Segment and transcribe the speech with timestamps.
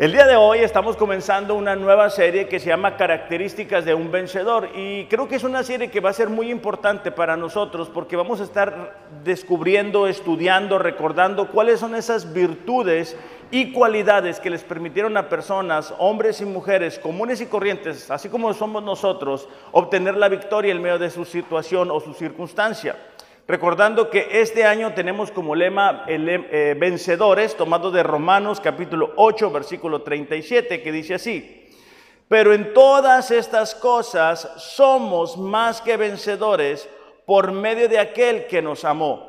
[0.00, 4.10] El día de hoy estamos comenzando una nueva serie que se llama Características de un
[4.10, 7.90] vencedor y creo que es una serie que va a ser muy importante para nosotros
[7.92, 13.14] porque vamos a estar descubriendo, estudiando, recordando cuáles son esas virtudes
[13.50, 18.54] y cualidades que les permitieron a personas, hombres y mujeres comunes y corrientes, así como
[18.54, 22.96] somos nosotros, obtener la victoria en medio de su situación o su circunstancia.
[23.50, 30.02] Recordando que este año tenemos como lema eh, vencedores, tomado de Romanos capítulo 8, versículo
[30.02, 31.68] 37, que dice así,
[32.28, 36.88] pero en todas estas cosas somos más que vencedores
[37.26, 39.28] por medio de aquel que nos amó.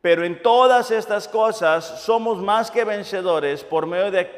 [0.00, 4.30] Pero en todas estas cosas somos más que vencedores por medio de,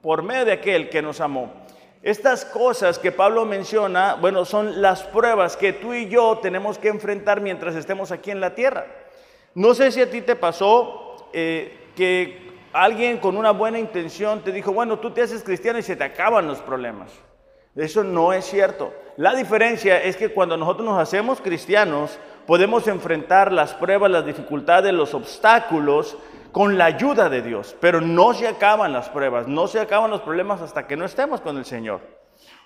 [0.00, 1.65] por medio de aquel que nos amó.
[2.06, 6.86] Estas cosas que Pablo menciona, bueno, son las pruebas que tú y yo tenemos que
[6.86, 8.86] enfrentar mientras estemos aquí en la tierra.
[9.56, 14.52] No sé si a ti te pasó eh, que alguien con una buena intención te
[14.52, 17.10] dijo, bueno, tú te haces cristiano y se te acaban los problemas.
[17.74, 18.94] Eso no es cierto.
[19.16, 24.94] La diferencia es que cuando nosotros nos hacemos cristianos, podemos enfrentar las pruebas, las dificultades,
[24.94, 26.16] los obstáculos
[26.56, 27.76] con la ayuda de Dios.
[27.82, 31.42] Pero no se acaban las pruebas, no se acaban los problemas hasta que no estemos
[31.42, 32.00] con el Señor.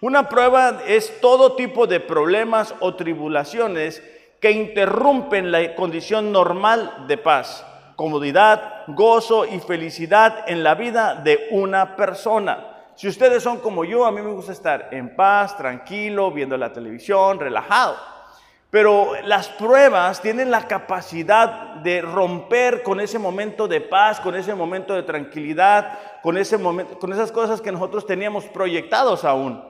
[0.01, 4.01] Una prueba es todo tipo de problemas o tribulaciones
[4.41, 11.49] que interrumpen la condición normal de paz, comodidad, gozo y felicidad en la vida de
[11.51, 12.93] una persona.
[12.95, 16.73] Si ustedes son como yo, a mí me gusta estar en paz, tranquilo, viendo la
[16.73, 17.97] televisión, relajado.
[18.71, 24.55] Pero las pruebas tienen la capacidad de romper con ese momento de paz, con ese
[24.55, 29.62] momento de tranquilidad, con, esas cosas que nosotros teníamos proyectados aún.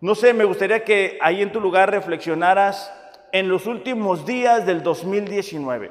[0.00, 2.92] No sé, me gustaría que ahí en tu lugar reflexionaras
[3.32, 5.90] en los últimos días del 2019.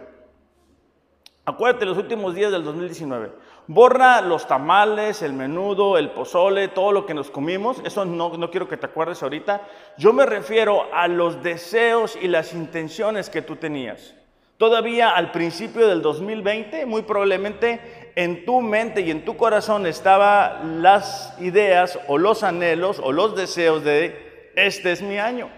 [1.44, 3.32] Acuérdate, los últimos días del 2019.
[3.74, 7.82] Borra los tamales, el menudo, el pozole, todo lo que nos comimos.
[7.86, 9.62] Eso no, no quiero que te acuerdes ahorita.
[9.98, 14.14] Yo me refiero a los deseos y las intenciones que tú tenías.
[14.58, 20.84] Todavía al principio del 2020, muy probablemente en tu mente y en tu corazón estaban
[20.84, 25.50] las ideas o los anhelos o los deseos de este es mi año.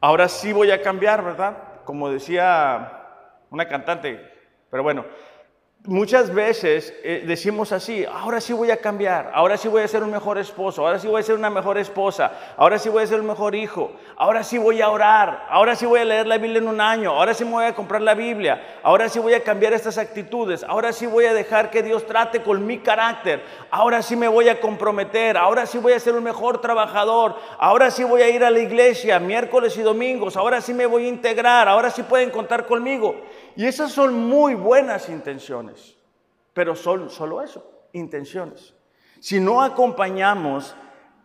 [0.00, 1.58] Ahora sí voy a cambiar, ¿verdad?
[1.84, 3.00] Como decía
[3.50, 4.18] una cantante,
[4.70, 5.04] pero bueno,
[5.84, 10.04] Muchas veces eh, decimos así, ahora sí voy a cambiar, ahora sí voy a ser
[10.04, 13.06] un mejor esposo, ahora sí voy a ser una mejor esposa, ahora sí voy a
[13.08, 16.38] ser un mejor hijo, ahora sí voy a orar, ahora sí voy a leer la
[16.38, 19.34] Biblia en un año, ahora sí me voy a comprar la Biblia, ahora sí voy
[19.34, 23.42] a cambiar estas actitudes, ahora sí voy a dejar que Dios trate con mi carácter,
[23.68, 27.90] ahora sí me voy a comprometer, ahora sí voy a ser un mejor trabajador, ahora
[27.90, 31.08] sí voy a ir a la iglesia miércoles y domingos, ahora sí me voy a
[31.08, 33.16] integrar, ahora sí pueden contar conmigo.
[33.56, 35.96] Y esas son muy buenas intenciones,
[36.54, 38.74] pero son solo eso, intenciones.
[39.20, 40.74] Si no acompañamos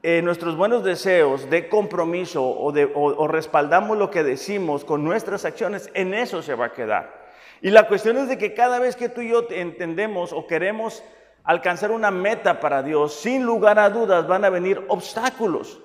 [0.04, 5.90] eh, nuestros buenos deseos de compromiso o, o respaldamos lo que decimos con nuestras acciones,
[5.94, 7.28] en eso se va a quedar.
[7.62, 11.04] Y la cuestión es de que cada vez que tú y yo entendemos o queremos
[11.44, 15.80] alcanzar una meta para Dios, sin lugar a dudas van a venir obstáculos.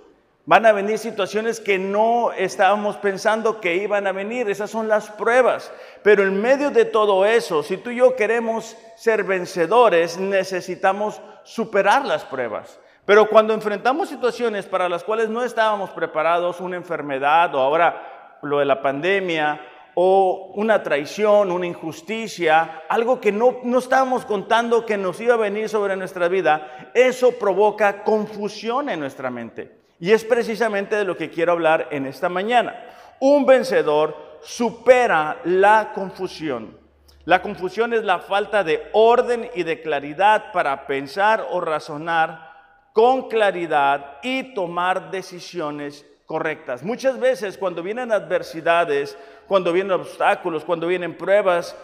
[0.44, 4.50] Van a venir situaciones que no estábamos pensando que iban a venir.
[4.50, 5.72] Esas son las pruebas.
[6.02, 12.04] Pero en medio de todo eso, si tú y yo queremos ser vencedores, necesitamos superar
[12.04, 12.80] las pruebas.
[13.04, 18.58] Pero cuando enfrentamos situaciones para las cuales no estábamos preparados, una enfermedad o ahora lo
[18.58, 19.60] de la pandemia
[19.94, 25.38] o una traición, una injusticia, algo que no, no estábamos contando que nos iba a
[25.38, 29.81] venir sobre nuestra vida, eso provoca confusión en nuestra mente.
[30.02, 32.74] Y es precisamente de lo que quiero hablar en esta mañana.
[33.20, 36.76] Un vencedor supera la confusión.
[37.24, 42.50] La confusión es la falta de orden y de claridad para pensar o razonar
[42.92, 46.82] con claridad y tomar decisiones correctas.
[46.82, 49.16] Muchas veces cuando vienen adversidades,
[49.46, 51.76] cuando vienen obstáculos, cuando vienen pruebas,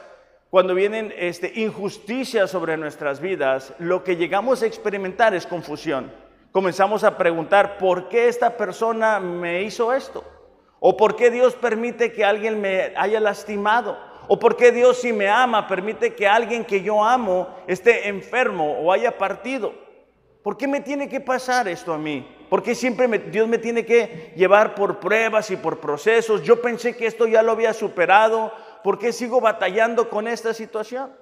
[0.51, 6.11] cuando vienen este, injusticias sobre nuestras vidas, lo que llegamos a experimentar es confusión
[6.59, 10.25] comenzamos a preguntar, ¿por qué esta persona me hizo esto?
[10.81, 13.97] ¿O por qué Dios permite que alguien me haya lastimado?
[14.27, 18.73] ¿O por qué Dios si me ama permite que alguien que yo amo esté enfermo
[18.81, 19.73] o haya partido?
[20.43, 22.29] ¿Por qué me tiene que pasar esto a mí?
[22.51, 26.43] ¿Por qué siempre Dios me tiene que llevar por pruebas y por procesos?
[26.43, 28.51] Yo pensé que esto ya lo había superado.
[28.83, 31.13] ¿Por qué sigo batallando con esta situación?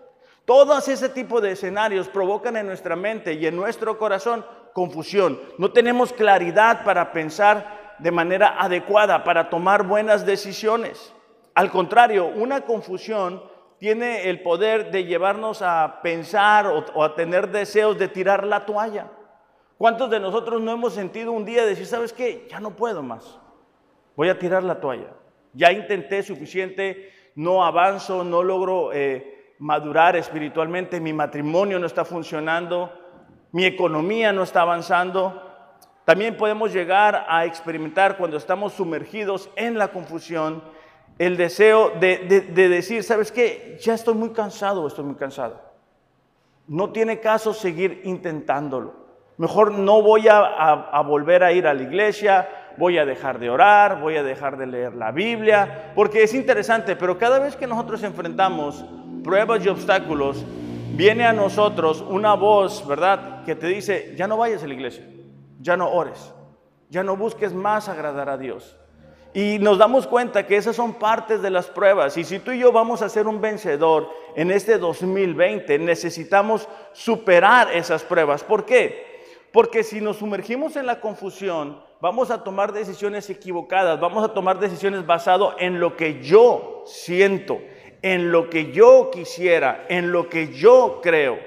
[0.47, 5.73] Todos ese tipo de escenarios provocan en nuestra mente y en nuestro corazón confusión, no
[5.73, 11.14] tenemos claridad para pensar de manera adecuada, para tomar buenas decisiones.
[11.55, 13.43] Al contrario, una confusión
[13.78, 19.11] tiene el poder de llevarnos a pensar o, a tener deseos de tirar la toalla.
[19.78, 23.40] ¿Cuántos de nosotros no hemos sentido un día decir, sabes qué, ya no puedo más,
[24.14, 25.08] voy a tirar la toalla?
[25.55, 32.93] Ya intenté suficiente, no avanzo, no logro eh, madurar espiritualmente, mi matrimonio no está funcionando,
[33.56, 35.43] mi economía no está avanzando.
[36.05, 40.62] También podemos llegar a experimentar cuando estamos sumergidos en la confusión
[41.19, 42.19] el deseo de,
[42.55, 43.79] decir, ¿sabes qué?
[43.81, 45.58] Ya estoy muy cansado, estoy muy cansado.
[46.69, 48.93] No tiene caso seguir intentándolo.
[49.38, 54.02] Mejor no voy a, volver a ir a la iglesia, voy a dejar de orar,
[54.02, 58.02] voy a dejar de leer la Biblia, porque es interesante, pero cada vez que nosotros
[58.02, 58.85] enfrentamos
[59.25, 60.44] pruebas y obstáculos,
[60.97, 65.07] viene a nosotros una voz, ¿verdad?, que te dice, ya no vayas a la iglesia,
[65.61, 66.33] ya no ores,
[66.89, 68.77] ya no busques más agradar a Dios.
[69.35, 72.17] Y nos damos cuenta que esas son partes de las pruebas.
[72.17, 77.71] Y si tú y yo vamos a ser un vencedor en este 2020, necesitamos superar
[77.75, 78.43] esas pruebas.
[78.43, 79.27] ¿Por qué?
[79.53, 84.59] Porque si nos sumergimos en la confusión, vamos a tomar decisiones equivocadas, vamos a tomar
[84.59, 87.59] decisiones basadas en lo que yo siento,
[88.06, 91.41] en lo que yo quisiera, en lo que yo creo.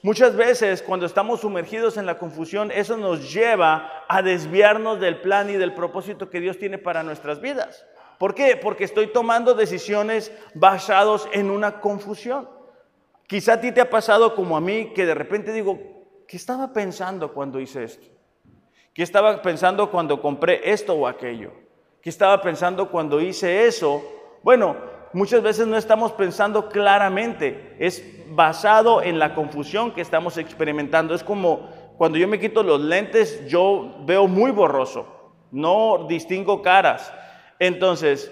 [0.00, 5.50] Muchas veces cuando estamos sumergidos en la confusión, eso nos lleva a desviarnos del plan
[5.50, 7.84] y del propósito que Dios tiene para nuestras vidas.
[8.16, 8.56] ¿Por qué?
[8.56, 12.48] Porque estoy tomando decisiones basadas en una confusión.
[13.26, 15.78] Quizá a ti te ha pasado como a mí que de repente digo,
[16.26, 18.06] ¿qué estaba pensando cuando hice esto?
[18.94, 21.52] ¿Qué estaba pensando cuando compré esto o aquello?
[22.00, 24.02] ¿Qué estaba pensando cuando hice eso?
[24.42, 31.14] Bueno, muchas veces no estamos pensando claramente, es basado en la confusión que estamos experimentando.
[31.14, 35.06] Es como cuando yo me quito los lentes, yo veo muy borroso,
[35.50, 37.12] no distingo caras.
[37.58, 38.30] Entonces,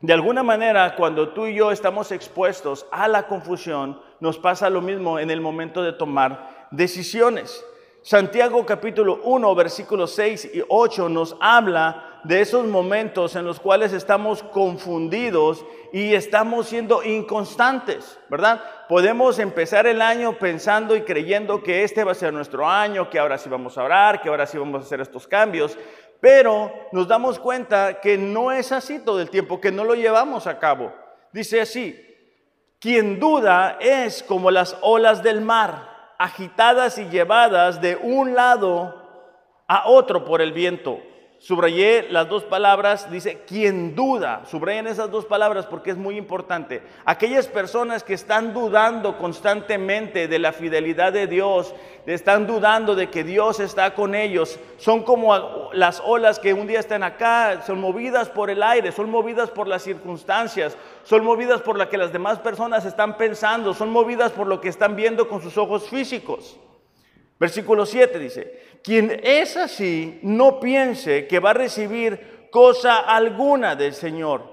[0.00, 4.80] de alguna manera, cuando tú y yo estamos expuestos a la confusión, nos pasa lo
[4.80, 7.64] mismo en el momento de tomar decisiones.
[8.02, 13.92] Santiago capítulo 1, versículos 6 y 8 nos habla de esos momentos en los cuales
[13.92, 18.62] estamos confundidos y estamos siendo inconstantes, ¿verdad?
[18.88, 23.18] Podemos empezar el año pensando y creyendo que este va a ser nuestro año, que
[23.18, 25.78] ahora sí vamos a orar, que ahora sí vamos a hacer estos cambios,
[26.20, 30.46] pero nos damos cuenta que no es así todo el tiempo, que no lo llevamos
[30.46, 30.92] a cabo.
[31.32, 32.00] Dice así,
[32.80, 39.02] quien duda es como las olas del mar agitadas y llevadas de un lado
[39.66, 41.00] a otro por el viento.
[41.44, 46.80] Subrayé las dos palabras, dice, quien duda, subrayen esas dos palabras porque es muy importante.
[47.04, 51.74] Aquellas personas que están dudando constantemente de la fidelidad de Dios,
[52.06, 56.80] están dudando de que Dios está con ellos, son como las olas que un día
[56.80, 61.76] están acá, son movidas por el aire, son movidas por las circunstancias, son movidas por
[61.76, 65.42] lo que las demás personas están pensando, son movidas por lo que están viendo con
[65.42, 66.58] sus ojos físicos.
[67.38, 73.94] Versículo 7 dice, quien es así, no piense que va a recibir cosa alguna del
[73.94, 74.52] Señor.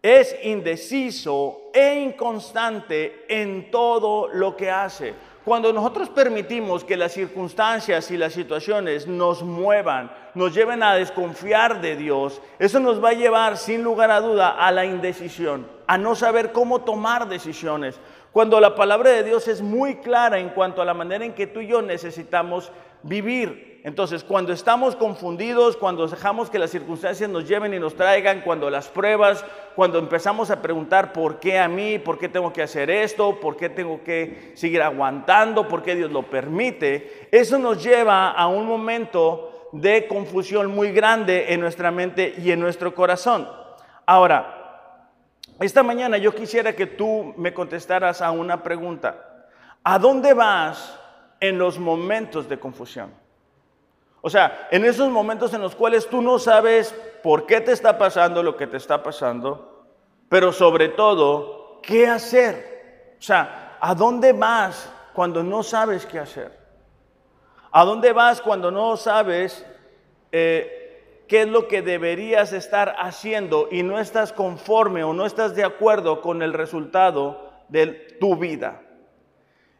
[0.00, 5.12] Es indeciso e inconstante en todo lo que hace.
[5.44, 11.82] Cuando nosotros permitimos que las circunstancias y las situaciones nos muevan, nos lleven a desconfiar
[11.82, 15.98] de Dios, eso nos va a llevar sin lugar a duda a la indecisión, a
[15.98, 18.00] no saber cómo tomar decisiones.
[18.32, 21.46] Cuando la palabra de Dios es muy clara en cuanto a la manera en que
[21.46, 22.72] tú y yo necesitamos
[23.04, 23.80] vivir.
[23.84, 28.70] Entonces, cuando estamos confundidos, cuando dejamos que las circunstancias nos lleven y nos traigan, cuando
[28.70, 29.44] las pruebas,
[29.76, 33.58] cuando empezamos a preguntar por qué a mí, por qué tengo que hacer esto, por
[33.58, 38.66] qué tengo que seguir aguantando, por qué Dios lo permite, eso nos lleva a un
[38.66, 43.46] momento de confusión muy grande en nuestra mente y en nuestro corazón.
[44.06, 44.64] Ahora,
[45.60, 49.46] esta mañana yo quisiera que tú me contestaras a una pregunta.
[49.82, 50.98] ¿A dónde vas
[51.48, 53.12] en los momentos de confusión.
[54.20, 57.98] O sea, en esos momentos en los cuales tú no sabes por qué te está
[57.98, 59.84] pasando lo que te está pasando,
[60.30, 63.16] pero sobre todo, ¿qué hacer?
[63.18, 66.58] O sea, ¿a dónde vas cuando no sabes qué hacer?
[67.70, 69.66] ¿A dónde vas cuando no sabes
[70.32, 75.54] eh, qué es lo que deberías estar haciendo y no estás conforme o no estás
[75.54, 77.86] de acuerdo con el resultado de
[78.18, 78.80] tu vida?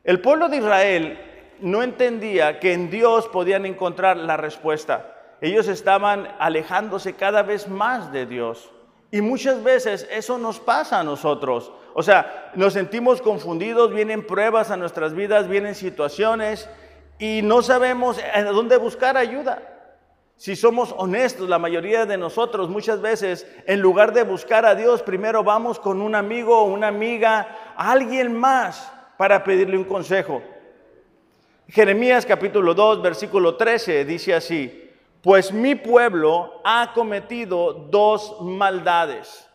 [0.02, 5.14] El pueblo de Israel no entendía que en Dios podían encontrar la respuesta.
[5.40, 8.70] Ellos estaban alejándose cada vez más de Dios.
[9.10, 11.72] Y muchas veces eso nos pasa a nosotros.
[11.94, 16.68] O sea, nos sentimos confundidos, vienen pruebas a nuestras vidas, vienen situaciones
[17.18, 19.62] y no sabemos a dónde buscar ayuda.
[20.36, 25.02] Si somos honestos, la mayoría de nosotros muchas veces, en lugar de buscar a Dios,
[25.02, 30.42] primero vamos con un amigo o una amiga, alguien más, para pedirle un consejo.
[31.68, 34.90] Jeremías capítulo 2, versículo 13 dice así,
[35.22, 39.48] pues mi pueblo ha cometido dos maldades.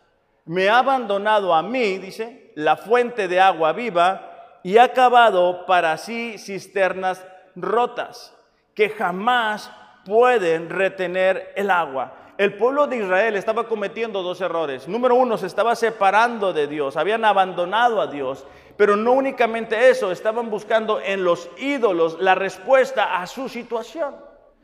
[0.45, 5.95] Me ha abandonado a mí, dice, la fuente de agua viva, y ha cavado para
[5.97, 7.23] sí cisternas
[7.55, 8.35] rotas,
[8.73, 9.71] que jamás
[10.03, 12.15] pueden retener el agua.
[12.39, 14.87] El pueblo de Israel estaba cometiendo dos errores.
[14.87, 18.45] Número uno, se estaba separando de Dios, habían abandonado a Dios.
[18.79, 24.15] Pero no únicamente eso, estaban buscando en los ídolos la respuesta a su situación.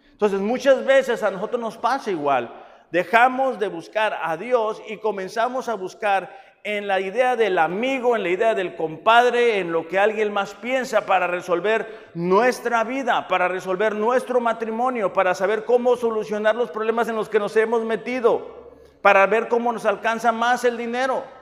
[0.10, 2.50] Entonces muchas veces a nosotros nos pasa igual.
[2.91, 8.24] Dejamos de buscar a Dios y comenzamos a buscar en la idea del amigo, en
[8.24, 13.50] la idea del compadre, en lo que alguien más piensa para resolver nuestra vida, para
[13.50, 18.72] resolver nuestro matrimonio, para saber cómo solucionar los problemas en los que nos hemos metido,
[19.01, 21.36] para ver cómo nos alcanza más el dinero.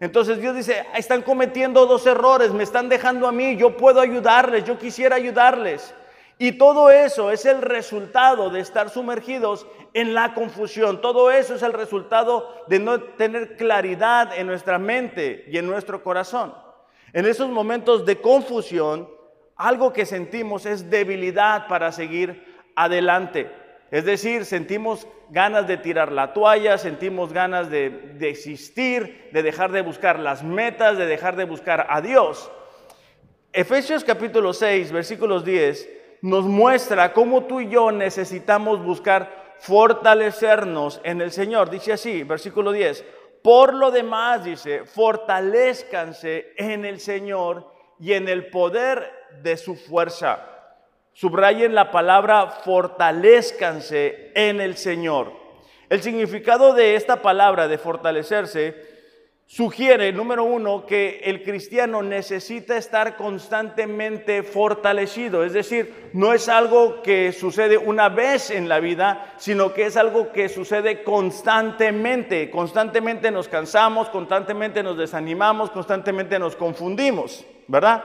[0.00, 4.64] Entonces Dios dice, están cometiendo dos errores, me están dejando a mí, yo puedo ayudarles,
[4.64, 5.94] yo quisiera ayudarles.
[6.38, 11.00] Y todo eso es el resultado de estar sumergidos en la confusión.
[11.00, 16.02] Todo eso es el resultado de no tener claridad en nuestra mente y en nuestro
[16.02, 16.52] corazón.
[17.12, 19.08] En esos momentos de confusión,
[19.54, 22.44] algo que sentimos es debilidad para seguir
[22.74, 23.61] adelante.
[23.92, 29.82] Es decir, sentimos ganas de tirar la toalla, sentimos ganas de, desistir, de dejar de
[29.82, 32.50] buscar las metas, de dejar de buscar a Dios.
[33.52, 35.90] Efesios capítulo 6, versículos 10,
[36.22, 41.68] nos muestra cómo tú y yo necesitamos buscar fortalecernos en el Señor.
[41.68, 43.04] Dice así, versículo 10,
[43.42, 47.70] por lo demás, dice, fortalezcanse en el Señor
[48.00, 50.51] y en el poder de su fuerza.
[51.14, 55.32] Subrayen la palabra fortalezcanse en el Señor.
[55.90, 58.92] El significado de esta palabra de fortalecerse
[59.46, 65.44] sugiere, número uno, que el cristiano necesita estar constantemente fortalecido.
[65.44, 69.98] Es decir, no es algo que sucede una vez en la vida, sino que es
[69.98, 72.50] algo que sucede constantemente.
[72.50, 78.02] Constantemente nos cansamos, constantemente nos desanimamos, constantemente nos confundimos, ¿verdad?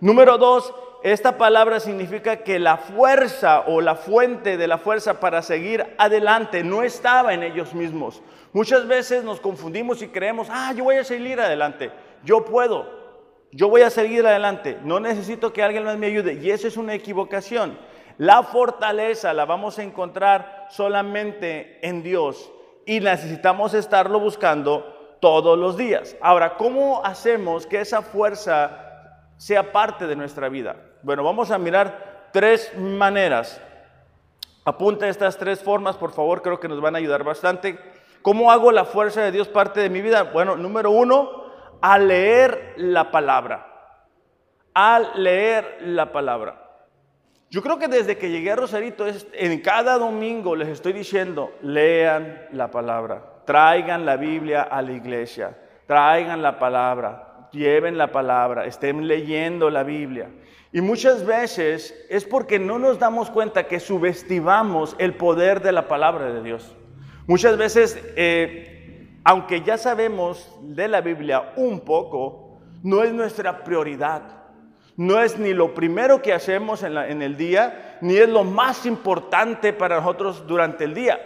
[0.00, 5.42] Número dos, esta palabra significa que la fuerza o la fuente de la fuerza para
[5.42, 8.22] seguir adelante no estaba en ellos mismos.
[8.52, 11.90] Muchas veces nos confundimos y creemos, ah, yo voy a seguir adelante,
[12.22, 12.86] yo puedo,
[13.50, 16.34] yo voy a seguir adelante, no necesito que alguien más me ayude.
[16.34, 17.76] Y eso es una equivocación.
[18.18, 22.52] La fortaleza la vamos a encontrar solamente en Dios
[22.86, 26.16] y necesitamos estarlo buscando todos los días.
[26.20, 30.76] Ahora, ¿cómo hacemos que esa fuerza sea parte de nuestra vida?
[31.02, 33.60] Bueno, vamos a mirar tres maneras.
[34.64, 37.76] Apunta estas tres formas, por favor, creo que nos van a ayudar bastante.
[38.22, 40.22] ¿Cómo hago la fuerza de Dios parte de mi vida?
[40.22, 41.42] Bueno, número uno,
[41.80, 43.66] al leer la palabra.
[44.74, 46.62] Al leer la palabra.
[47.50, 52.46] Yo creo que desde que llegué a Rosarito, en cada domingo les estoy diciendo, lean
[52.52, 59.06] la palabra, traigan la Biblia a la iglesia, traigan la palabra, lleven la palabra, estén
[59.06, 60.30] leyendo la Biblia.
[60.72, 65.86] Y muchas veces es porque no nos damos cuenta que subestimamos el poder de la
[65.86, 66.74] palabra de Dios.
[67.26, 74.22] Muchas veces, eh, aunque ya sabemos de la Biblia un poco, no es nuestra prioridad.
[74.96, 78.86] No es ni lo primero que hacemos en, en el día, ni es lo más
[78.86, 81.20] importante para nosotros durante el día.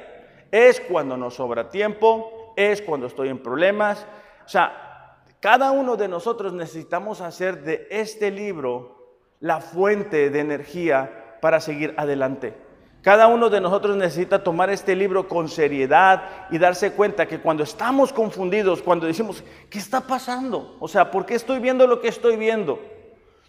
[0.51, 4.07] Es cuando nos sobra tiempo, es cuando estoy en problemas.
[4.45, 8.96] O sea, cada uno de nosotros necesitamos hacer de este libro
[9.41, 12.55] la fuente de energía para seguir adelante.
[13.03, 17.63] Cada uno de nosotros necesita tomar este libro con seriedad y darse cuenta que cuando
[17.63, 20.77] estamos confundidos, cuando decimos, ¿qué está pasando?
[20.81, 22.81] O sea, ¿por qué estoy viendo lo que estoy viendo?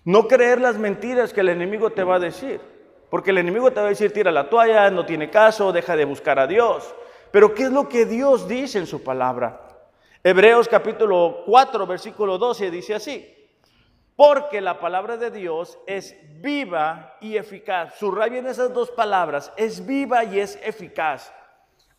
[0.04, 2.62] No creer las mentiras que el enemigo te va a decir.
[3.10, 6.06] Porque el enemigo te va a decir, tira la toalla, no tiene caso, deja de
[6.06, 6.94] buscar a Dios.
[7.32, 9.90] Pero ¿qué es lo que Dios dice en su palabra?
[10.24, 13.37] Hebreos capítulo 4, versículo 12 dice así.
[14.18, 17.94] Porque la palabra de Dios es viva y eficaz.
[18.00, 21.32] Subrayen esas dos palabras, es viva y es eficaz.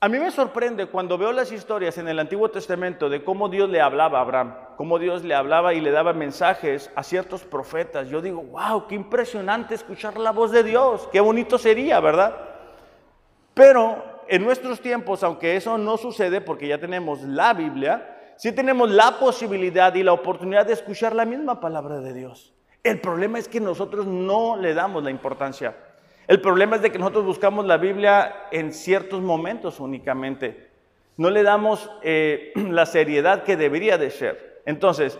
[0.00, 3.70] A mí me sorprende cuando veo las historias en el Antiguo Testamento de cómo Dios
[3.70, 8.08] le hablaba a Abraham, cómo Dios le hablaba y le daba mensajes a ciertos profetas.
[8.08, 12.36] Yo digo, wow, qué impresionante escuchar la voz de Dios, qué bonito sería, ¿verdad?
[13.54, 18.90] Pero en nuestros tiempos, aunque eso no sucede porque ya tenemos la Biblia, sí tenemos
[18.90, 22.54] la posibilidad y la oportunidad de escuchar la misma palabra de Dios.
[22.82, 25.76] El problema es que nosotros no le damos la importancia.
[26.26, 30.68] El problema es de que nosotros buscamos la Biblia en ciertos momentos únicamente.
[31.16, 34.62] No le damos eh, la seriedad que debería de ser.
[34.64, 35.18] Entonces,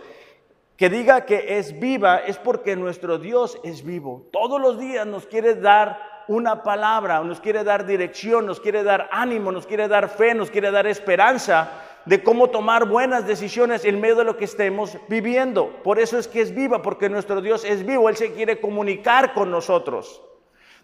[0.77, 4.27] que diga que es viva es porque nuestro Dios es vivo.
[4.31, 5.99] Todos los días nos quiere dar
[6.29, 10.49] una palabra, nos quiere dar dirección, nos quiere dar ánimo, nos quiere dar fe, nos
[10.49, 15.69] quiere dar esperanza de cómo tomar buenas decisiones en medio de lo que estemos viviendo.
[15.83, 19.35] Por eso es que es viva, porque nuestro Dios es vivo, Él se quiere comunicar
[19.35, 20.19] con nosotros.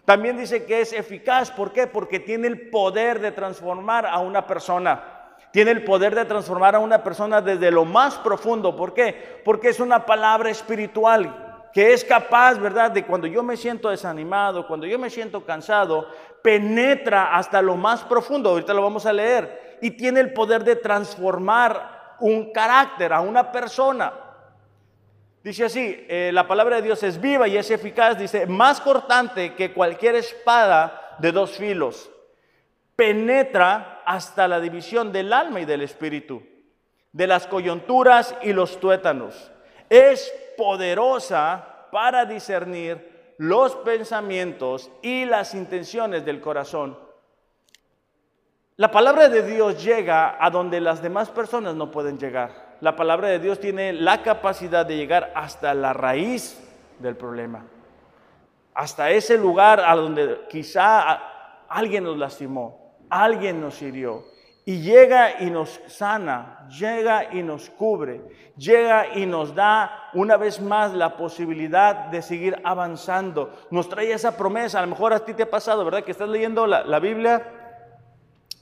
[0.04, 1.88] También dice que es eficaz, ¿por qué?
[1.88, 5.12] Porque tiene el poder de transformar a una persona
[5.50, 8.76] tiene el poder de transformar a una persona desde lo más profundo.
[8.76, 9.40] ¿Por qué?
[9.42, 12.90] Porque es una palabra espiritual que es capaz, ¿verdad?
[12.90, 16.08] De cuando yo me siento desanimado, cuando yo me siento cansado,
[16.42, 18.50] penetra hasta lo más profundo.
[18.50, 19.65] Ahorita lo vamos a leer.
[19.80, 24.12] Y tiene el poder de transformar un carácter, a una persona.
[25.42, 29.54] Dice así, eh, la palabra de Dios es viva y es eficaz, dice, más cortante
[29.54, 32.10] que cualquier espada de dos filos
[32.96, 36.42] penetra hasta la división del alma y del espíritu,
[37.12, 39.52] de las coyunturas y los tuétanos.
[39.88, 46.98] Es poderosa para discernir los pensamientos y las intenciones del corazón.
[48.78, 52.76] La palabra de Dios llega a donde las demás personas no pueden llegar.
[52.82, 56.60] La palabra de Dios tiene la capacidad de llegar hasta la raíz
[56.98, 57.64] del problema,
[58.74, 61.22] hasta ese lugar a donde quizá
[61.70, 64.24] alguien nos lastimó, alguien nos hirió.
[64.66, 68.20] Y llega y nos sana, llega y nos cubre,
[68.58, 73.54] llega y nos da una vez más la posibilidad de seguir avanzando.
[73.70, 76.04] Nos trae esa promesa, a lo mejor a ti te ha pasado, ¿verdad?
[76.04, 77.62] Que estás leyendo la, la Biblia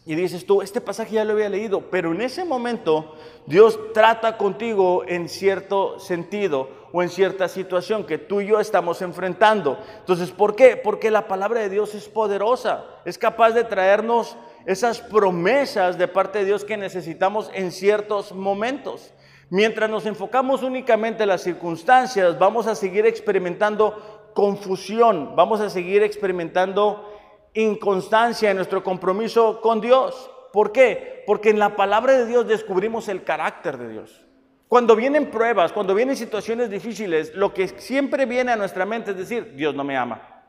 [0.06, 3.14] y dices tú, este pasaje ya lo había leído, pero en ese momento
[3.46, 9.00] Dios trata contigo en cierto sentido o en cierta situación que tú y yo estamos
[9.00, 9.78] enfrentando.
[10.00, 10.76] Entonces, ¿por qué?
[10.76, 14.36] Porque la palabra de Dios es poderosa, es capaz de traernos
[14.66, 19.14] esas promesas de parte de Dios que necesitamos en ciertos momentos.
[19.48, 26.02] Mientras nos enfocamos únicamente en las circunstancias, vamos a seguir experimentando confusión, vamos a seguir
[26.02, 27.13] experimentando
[27.54, 30.30] inconstancia en nuestro compromiso con Dios.
[30.52, 31.22] ¿Por qué?
[31.26, 34.24] Porque en la palabra de Dios descubrimos el carácter de Dios.
[34.68, 39.16] Cuando vienen pruebas, cuando vienen situaciones difíciles, lo que siempre viene a nuestra mente es
[39.16, 40.42] decir, Dios no me ama,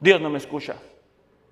[0.00, 0.76] Dios no me escucha,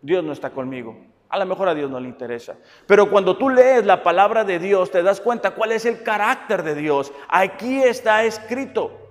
[0.03, 0.97] Dios no está conmigo.
[1.31, 2.57] A lo mejor a Dios no le interesa.
[2.87, 6.63] Pero cuando tú lees la palabra de Dios, te das cuenta cuál es el carácter
[6.63, 7.13] de Dios.
[7.29, 9.04] Aquí está escrito.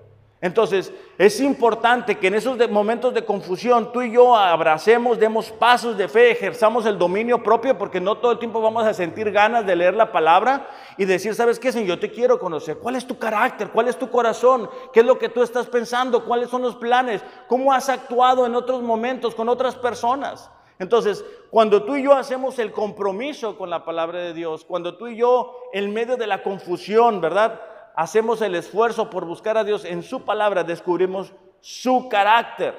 [0.44, 5.98] Entonces, es importante que en esos momentos de confusión tú y yo abracemos, demos pasos
[5.98, 9.66] de fe, ejerzamos el dominio propio, porque no todo el tiempo vamos a sentir ganas
[9.66, 11.88] de leer la palabra y decir, ¿sabes qué, Señor?
[11.88, 12.78] Yo te quiero conocer.
[12.78, 13.70] ¿Cuál es tu carácter?
[13.70, 14.70] ¿Cuál es tu corazón?
[14.92, 16.26] ¿Qué es lo que tú estás pensando?
[16.26, 17.24] ¿Cuáles son los planes?
[17.48, 20.52] ¿Cómo has actuado en otros momentos con otras personas?
[20.78, 25.08] Entonces, cuando tú y yo hacemos el compromiso con la palabra de Dios, cuando tú
[25.08, 27.62] y yo, en medio de la confusión, ¿verdad?
[27.96, 32.76] Hacemos el esfuerzo por buscar a Dios en su palabra, descubrimos su carácter.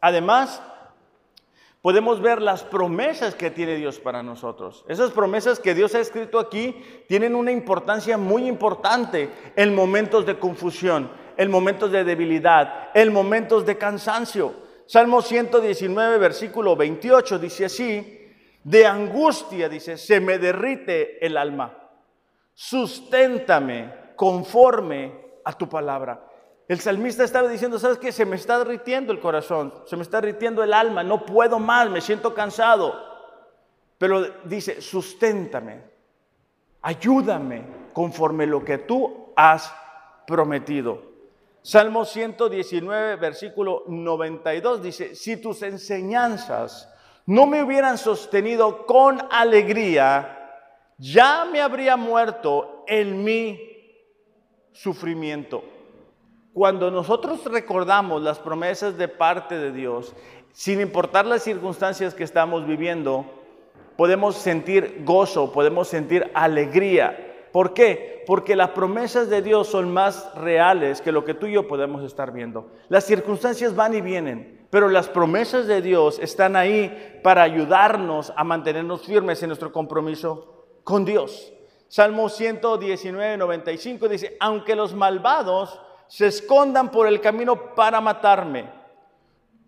[0.00, 0.62] Además,
[1.82, 4.84] podemos ver las promesas que tiene Dios para nosotros.
[4.88, 10.38] Esas promesas que Dios ha escrito aquí tienen una importancia muy importante en momentos de
[10.38, 14.54] confusión, en momentos de debilidad, en momentos de cansancio.
[14.86, 18.20] Salmo 119, versículo 28 dice así,
[18.62, 21.76] de angustia, dice, se me derrite el alma.
[22.54, 25.12] Susténtame conforme
[25.44, 26.28] a tu palabra.
[26.66, 28.10] El salmista estaba diciendo, ¿sabes qué?
[28.10, 31.90] Se me está derritiendo el corazón, se me está derritiendo el alma, no puedo más,
[31.90, 32.94] me siento cansado.
[33.98, 35.82] Pero dice, susténtame,
[36.80, 39.74] ayúdame conforme lo que tú has
[40.26, 41.14] prometido.
[41.60, 46.90] Salmo 119, versículo 92 dice, si tus enseñanzas
[47.26, 50.62] no me hubieran sostenido con alegría,
[50.98, 53.73] ya me habría muerto en mi
[54.74, 55.64] sufrimiento.
[56.52, 60.14] Cuando nosotros recordamos las promesas de parte de Dios,
[60.52, 63.24] sin importar las circunstancias que estamos viviendo,
[63.96, 67.48] podemos sentir gozo, podemos sentir alegría.
[67.52, 68.24] ¿Por qué?
[68.26, 72.02] Porque las promesas de Dios son más reales que lo que tú y yo podemos
[72.02, 72.70] estar viendo.
[72.88, 78.42] Las circunstancias van y vienen, pero las promesas de Dios están ahí para ayudarnos a
[78.42, 81.53] mantenernos firmes en nuestro compromiso con Dios.
[81.94, 88.64] Salmo 119, 95 dice, aunque los malvados se escondan por el camino para matarme,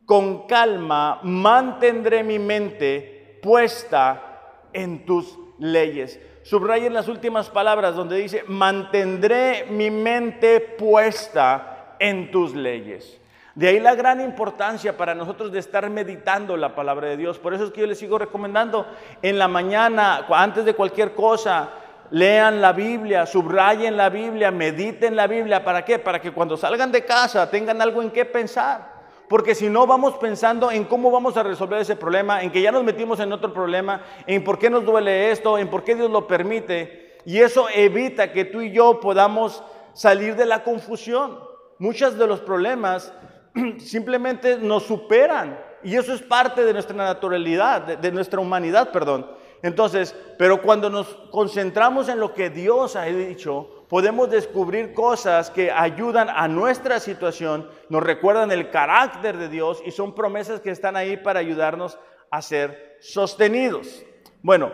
[0.05, 6.19] con calma mantendré mi mente puesta en tus leyes.
[6.43, 13.21] Subrayen las últimas palabras donde dice, mantendré mi mente puesta en tus leyes.
[13.55, 17.39] De ahí la gran importancia para nosotros de estar meditando la palabra de Dios.
[17.39, 18.85] Por eso es que yo les sigo recomendando
[19.23, 21.71] en la mañana, antes de cualquier cosa,
[22.11, 25.65] lean la Biblia, subrayen la Biblia, mediten la Biblia.
[25.65, 25.99] ¿Para qué?
[25.99, 28.97] Para que cuando salgan de casa tengan algo en qué pensar.
[29.29, 32.71] Porque si no vamos pensando en cómo vamos a resolver ese problema, en que ya
[32.71, 36.11] nos metimos en otro problema, en por qué nos duele esto, en por qué Dios
[36.11, 37.19] lo permite.
[37.25, 39.65] Y eso evita que tú y yo podamos
[39.95, 41.41] salir de la confusión.
[41.79, 43.13] Muchos de los problemas
[43.79, 45.59] simplemente nos superan.
[45.83, 49.27] Y eso es parte de nuestra naturalidad, de, de nuestra humanidad, perdón.
[49.63, 55.71] Entonces, pero cuando nos concentramos en lo que Dios ha dicho, podemos descubrir cosas que
[55.71, 60.97] ayudan a nuestra situación, nos recuerdan el carácter de Dios y son promesas que están
[60.97, 61.99] ahí para ayudarnos
[62.31, 64.03] a ser sostenidos.
[64.43, 64.71] Bueno,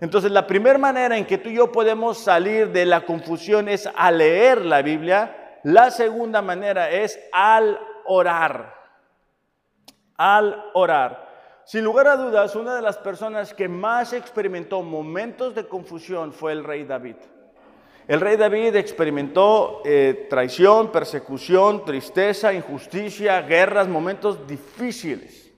[0.00, 3.88] entonces la primera manera en que tú y yo podemos salir de la confusión es
[3.94, 5.60] al leer la Biblia.
[5.62, 8.74] La segunda manera es al orar.
[10.16, 11.21] Al orar.
[11.64, 16.52] Sin lugar a dudas, una de las personas que más experimentó momentos de confusión fue
[16.52, 17.16] el rey David.
[18.08, 25.52] El rey David experimentó eh, traición, persecución, tristeza, injusticia, guerras, momentos difíciles.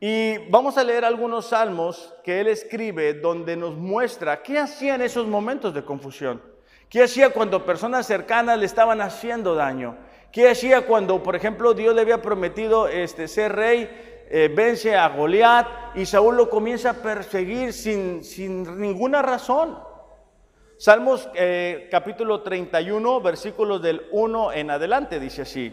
[0.00, 5.02] Y vamos a leer algunos salmos que él escribe donde nos muestra qué hacía en
[5.02, 6.42] esos momentos de confusión.
[6.88, 9.96] ¿Qué hacía cuando personas cercanas le estaban haciendo daño?
[10.32, 15.08] ¿Qué hacía cuando, por ejemplo, Dios le había prometido este, ser rey, eh, vence a
[15.08, 19.78] Goliat y Saúl lo comienza a perseguir sin, sin ninguna razón?
[20.76, 25.72] Salmos eh, capítulo 31, versículos del 1 en adelante, dice así.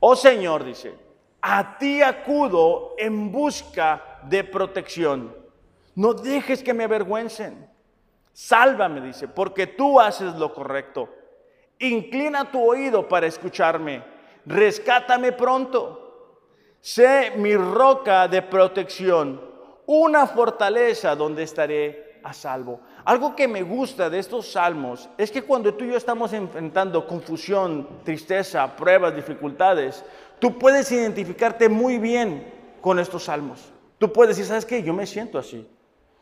[0.00, 0.94] Oh Señor, dice,
[1.40, 5.34] a ti acudo en busca de protección.
[5.94, 7.68] No dejes que me avergüencen.
[8.32, 11.08] Sálvame, dice, porque tú haces lo correcto.
[11.78, 14.02] Inclina tu oído para escucharme.
[14.46, 16.01] Rescátame pronto.
[16.82, 19.40] Sé mi roca de protección,
[19.86, 22.80] una fortaleza donde estaré a salvo.
[23.04, 27.06] Algo que me gusta de estos salmos es que cuando tú y yo estamos enfrentando
[27.06, 30.04] confusión, tristeza, pruebas, dificultades,
[30.40, 33.72] tú puedes identificarte muy bien con estos salmos.
[33.98, 34.82] Tú puedes decir, ¿sabes qué?
[34.82, 35.64] Yo me siento así.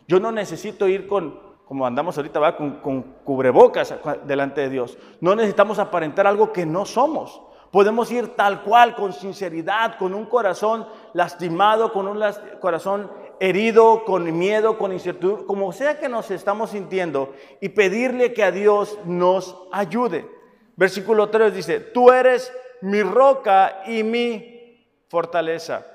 [0.06, 2.54] Yo no necesito ir con, como andamos ahorita, ¿va?
[2.54, 3.94] Con, con cubrebocas
[4.26, 4.98] delante de Dios.
[5.22, 7.40] No necesitamos aparentar algo que no somos.
[7.70, 12.20] Podemos ir tal cual, con sinceridad, con un corazón lastimado, con un
[12.60, 18.42] corazón herido, con miedo, con incertidumbre, como sea que nos estamos sintiendo, y pedirle que
[18.42, 20.28] a Dios nos ayude.
[20.74, 25.86] Versículo 3 dice, tú eres mi roca y mi fortaleza.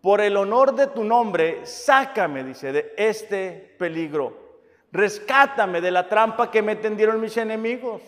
[0.00, 4.50] Por el honor de tu nombre, sácame, dice, de este peligro.
[4.92, 8.00] Rescátame de la trampa que me tendieron mis enemigos,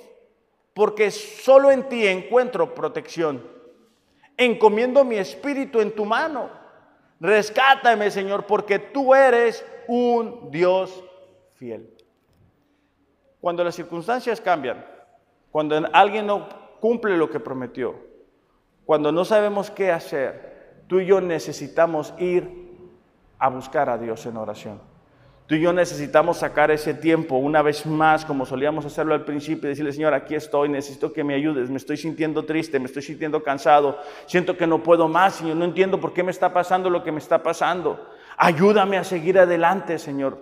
[0.74, 3.42] porque solo en ti encuentro protección.
[4.36, 6.62] Encomiendo mi espíritu en tu mano
[7.22, 11.04] Rescátame, Señor, porque tú eres un Dios
[11.54, 11.88] fiel.
[13.40, 14.84] Cuando las circunstancias cambian,
[15.52, 16.48] cuando alguien no
[16.80, 17.94] cumple lo que prometió,
[18.84, 22.72] cuando no sabemos qué hacer, tú y yo necesitamos ir
[23.38, 24.80] a buscar a Dios en oración.
[25.52, 29.68] Tú y yo necesitamos sacar ese tiempo una vez más, como solíamos hacerlo al principio,
[29.68, 33.02] y decirle, Señor, aquí estoy, necesito que me ayudes, me estoy sintiendo triste, me estoy
[33.02, 36.88] sintiendo cansado, siento que no puedo más, Señor, no entiendo por qué me está pasando
[36.88, 38.02] lo que me está pasando.
[38.38, 40.38] Ayúdame a seguir adelante, Señor.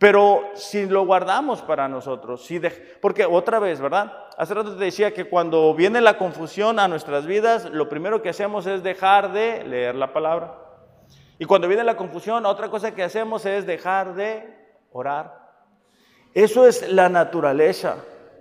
[0.00, 2.60] Pero si lo guardamos para nosotros, si
[3.00, 4.12] porque otra vez, ¿verdad?
[4.36, 8.30] Hace rato te decía que cuando viene la confusión a nuestras vidas, lo primero que
[8.30, 10.67] hacemos es dejar de leer la palabra.
[11.38, 14.48] Y cuando viene la confusión, otra cosa que hacemos es dejar de
[14.92, 15.48] orar.
[16.34, 17.96] Eso es la naturaleza,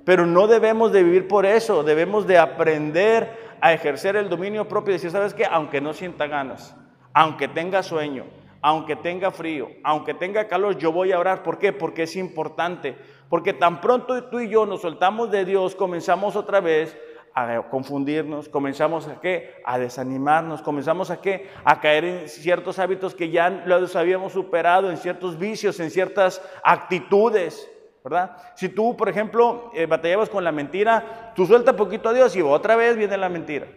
[0.06, 4.92] pero no debemos de vivir por eso, debemos de aprender a ejercer el dominio propio
[4.92, 5.46] y decir, ¿sabes qué?
[5.46, 6.76] Aunque no sienta ganas,
[7.14, 8.26] aunque tenga sueño,
[8.62, 11.44] aunque tenga frío, aunque tenga calor, yo voy a orar.
[11.44, 11.74] ¿Por qué?
[11.74, 12.98] Porque es importante.
[13.30, 16.98] Porque tan pronto tú y yo nos soltamos de Dios, comenzamos otra vez
[17.38, 19.62] a confundirnos, comenzamos a qué?
[19.64, 21.48] A desanimarnos, comenzamos a qué?
[21.64, 26.42] A caer en ciertos hábitos que ya los habíamos superado, en ciertos vicios, en ciertas
[26.64, 27.70] actitudes,
[28.04, 28.38] ¿verdad?
[28.56, 32.42] Si tú, por ejemplo, eh, batallabas con la mentira, tú suelta poquito a Dios y
[32.42, 33.68] otra vez viene la mentira.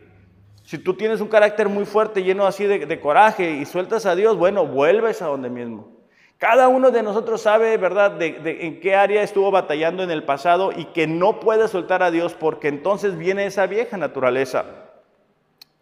[0.62, 4.14] Si tú tienes un carácter muy fuerte, lleno así de, de coraje y sueltas a
[4.14, 5.99] Dios, bueno, vuelves a donde mismo.
[6.40, 10.72] Cada uno de nosotros sabe, ¿verdad?, de, en qué área estuvo batallando en el pasado
[10.74, 14.64] y que no puede soltar a Dios porque entonces viene esa vieja naturaleza.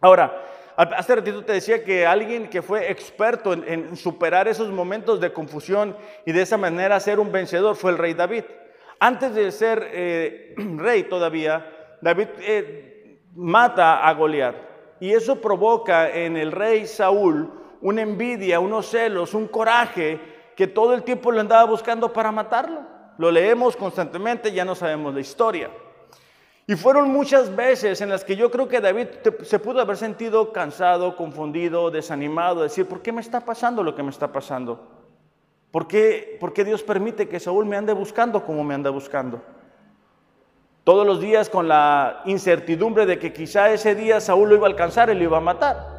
[0.01, 0.42] Ahora,
[0.77, 5.97] hace ratito te decía que alguien que fue experto en, superar esos momentos de confusión
[6.27, 8.42] y de esa manera ser un vencedor fue el rey David.
[8.99, 14.57] Antes de ser eh, rey todavía, David eh, mata a Goliat.
[14.99, 17.49] Y eso provoca en el rey Saúl
[17.81, 22.81] una envidia, unos celos, un coraje que todo el tiempo lo andaba buscando para matarlo.
[23.16, 25.71] Lo leemos constantemente, ya no sabemos la historia.
[26.66, 29.07] Y fueron muchas veces en las que yo creo que David
[29.42, 34.03] se pudo haber sentido cansado, confundido, desanimado, decir, ¿por qué me está pasando lo que
[34.03, 34.85] me está pasando?
[35.71, 39.40] ¿Por qué, ¿Por qué Dios permite que Saúl me ande buscando como me anda buscando?
[40.83, 44.71] Todos los días con la incertidumbre de que quizá ese día Saúl lo iba a
[44.71, 45.98] alcanzar y lo iba a matar.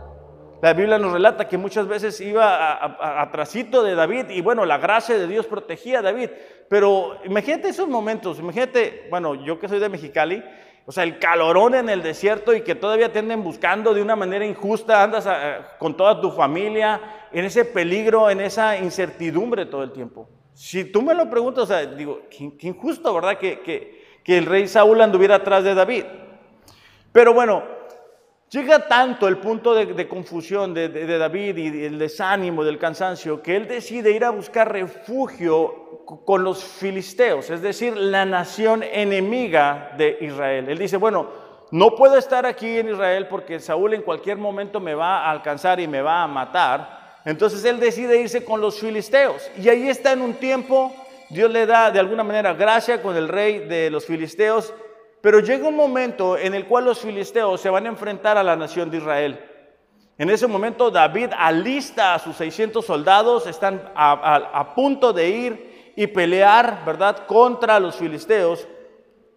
[0.62, 5.18] La Biblia nos relata que muchas veces iba atrasito de David y bueno, la gracia
[5.18, 6.30] de Dios protegía a David.
[6.68, 10.44] Pero imagínate esos momentos, imagínate, bueno, yo que soy de Mexicali,
[10.86, 14.18] o sea, el calorón en el desierto y que todavía te anden buscando de una
[14.18, 15.30] manera injusta, andas
[15.78, 17.00] con toda tu familia,
[17.32, 20.28] en ese peligro, en esa incertidumbre todo el tiempo.
[20.54, 23.38] Si tú me lo preguntas, o sea, digo, qué, injusto, ¿verdad?
[23.38, 23.62] Que,
[24.24, 26.04] que el rey Saúl anduviera atrás de David.
[27.14, 27.79] Pero bueno,
[28.50, 33.68] Llega tanto el punto de, confusión de, David y el desánimo, del cansancio, que él
[33.68, 40.68] decide ir a buscar refugio con los filisteos, es decir, la nación enemiga de Israel.
[40.68, 41.30] Él dice, bueno,
[41.70, 45.80] no puedo estar aquí en Israel porque Saúl en cualquier momento me va a alcanzar
[45.80, 47.20] y me va a matar.
[47.26, 49.52] Entonces él decide irse con los filisteos.
[49.60, 50.92] Y ahí está en un tiempo,
[51.30, 54.74] Dios le da de alguna manera gracia con el rey de los filisteos
[55.22, 58.56] pero llega un momento en el cual los filisteos se van a enfrentar a la
[58.56, 59.40] nación de Israel.
[60.18, 66.08] En ese momento David alista a sus 600 soldados, están a, punto de ir y
[66.08, 68.68] pelear, ¿verdad?, contra los filisteos,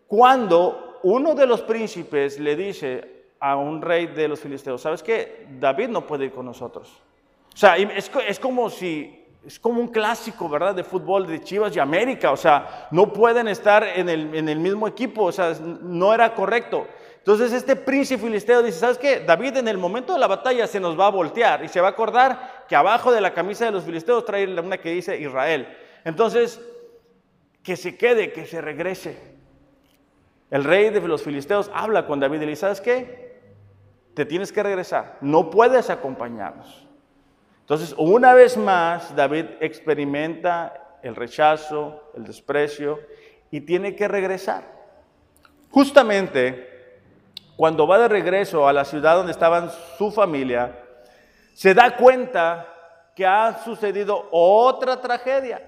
[0.08, 5.46] cuando uno de los príncipes le dice a un rey de los filisteos, ¿sabes qué?
[5.58, 7.02] David no puede ir con nosotros.
[7.54, 10.74] O sea, es, como si es como un clásico, ¿verdad?
[10.74, 12.30] De fútbol de Chivas y América.
[12.30, 15.24] O sea, no pueden estar en el, mismo equipo.
[15.24, 16.86] O sea, no era correcto.
[17.18, 19.20] Entonces este príncipe filisteo dice, ¿sabes qué?
[19.20, 21.88] David en el momento de la batalla se nos va a voltear y se va
[21.88, 25.68] a acordar que abajo de la camisa de los filisteos trae una que dice Israel.
[26.04, 26.60] Entonces,
[27.62, 29.16] que se quede, que se regrese.
[30.50, 33.40] El rey de los filisteos habla con David y le dice, ¿sabes qué?
[34.14, 36.88] Te tienes que regresar, no puedes acompañarnos.
[37.72, 43.00] Entonces, una vez más, David experimenta el rechazo, el desprecio
[43.50, 44.62] y tiene que regresar.
[45.70, 47.00] Justamente
[47.56, 50.80] cuando va de regreso a la ciudad donde estaba su familia,
[51.54, 52.68] se da cuenta
[53.16, 55.66] que ha sucedido otra tragedia.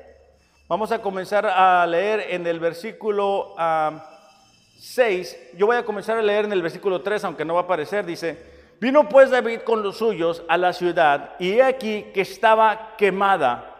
[0.68, 3.56] Vamos a comenzar a leer en el versículo 6.
[3.56, 7.64] Ah, Yo voy a comenzar a leer en el versículo 3, aunque no va a
[7.64, 8.04] aparecer.
[8.04, 12.96] Dice, Vino pues David con los suyos a la ciudad y he aquí que estaba
[12.96, 13.74] quemada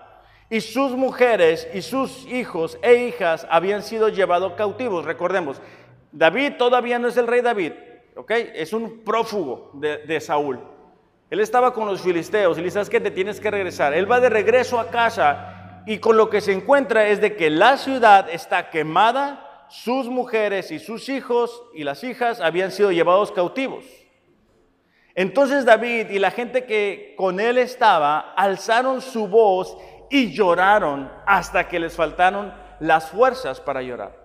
[0.51, 5.05] y sus mujeres y sus hijos e hijas habían sido llevados cautivos.
[5.05, 5.61] Recordemos,
[6.13, 7.73] David todavía no es el rey David,
[8.15, 8.31] ¿ok?
[8.55, 10.61] Es un prófugo de, Saúl.
[11.31, 13.95] Él estaba con los filisteos y le dice, ¿sabes que Te tienes que regresar.
[13.95, 17.51] Él va de regreso a casa y con lo que se encuentra es de que
[17.51, 23.33] la ciudad está quemada, sus mujeres y sus hijos y las hijas habían sido llevados
[23.33, 23.85] cautivos.
[25.15, 29.77] Entonces David y la gente que con él estaba alzaron su voz
[30.11, 34.17] y lloraron hasta que les faltaron las fuerzas para llorar.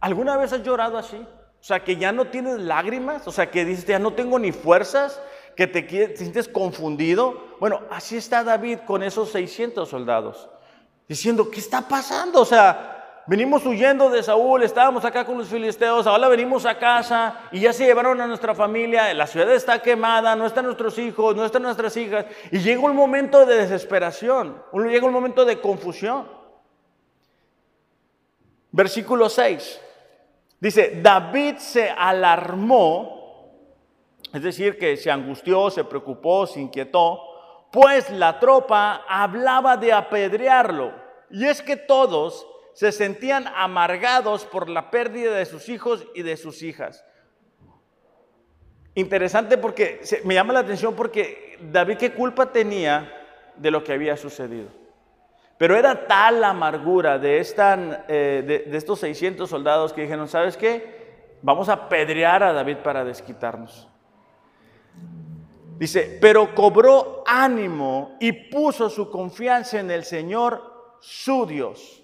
[0.00, 1.16] ¿Alguna vez has llorado así?
[1.16, 4.50] O sea, que ya no tienes lágrimas, o sea, que dices, ya no tengo ni
[4.50, 5.22] fuerzas,
[5.54, 7.56] que te, sientes confundido.
[7.60, 10.48] Bueno, así está David con esos 600 soldados,
[11.08, 12.40] diciendo, ¿qué está pasando?
[12.40, 17.40] O sea, venimos huyendo de Saúl, estábamos acá con los filisteos, ahora venimos a casa
[17.52, 21.36] y ya se llevaron a nuestra familia, la ciudad está quemada, no están nuestros hijos,
[21.36, 26.28] no están nuestras hijas, y llega un momento de desesperación, llega un momento de confusión.
[28.70, 29.80] Versículo 6.
[30.58, 33.50] Dice, David se alarmó,
[34.32, 37.20] es decir, que se angustió, se preocupó, se inquietó,
[37.70, 40.92] pues la tropa hablaba de apedrearlo.
[41.30, 46.36] Y es que todos se sentían amargados por la pérdida de sus hijos y de
[46.36, 47.04] sus hijas.
[48.94, 53.10] Interesante porque me llama la atención porque David qué culpa tenía
[53.56, 54.68] de lo que había sucedido.
[55.58, 60.56] Pero era tal la amargura de, esta, eh, de, estos 600 soldados que dijeron, ¿sabes
[60.56, 61.36] qué?
[61.42, 63.88] Vamos a pedrear a David para desquitarnos.
[65.78, 72.01] Dice, pero cobró ánimo y puso su confianza en el Señor, su Dios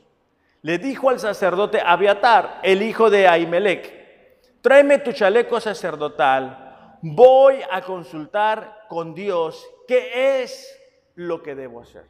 [0.63, 7.81] le dijo al sacerdote Abiatar, el hijo de Ahimelech, tráeme tu chaleco sacerdotal, voy a
[7.83, 10.77] consultar con Dios qué es
[11.15, 12.07] lo que debo hacer.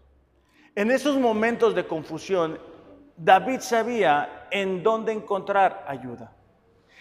[0.74, 2.58] En esos momentos de confusión,
[3.16, 6.32] David sabía en dónde encontrar ayuda.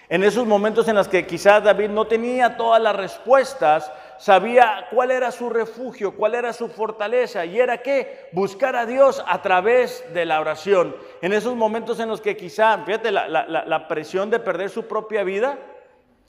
[0.10, 5.12] En esos momentos en los que quizás David no tenía todas las respuestas, sabía cuál
[5.12, 10.04] era su refugio, cuál era su fortaleza, y era que buscar a Dios a través
[10.14, 10.96] de la oración.
[11.22, 15.24] En esos momentos en los que quizá, fíjate, la, la presión de perder su propia
[15.24, 15.58] vida,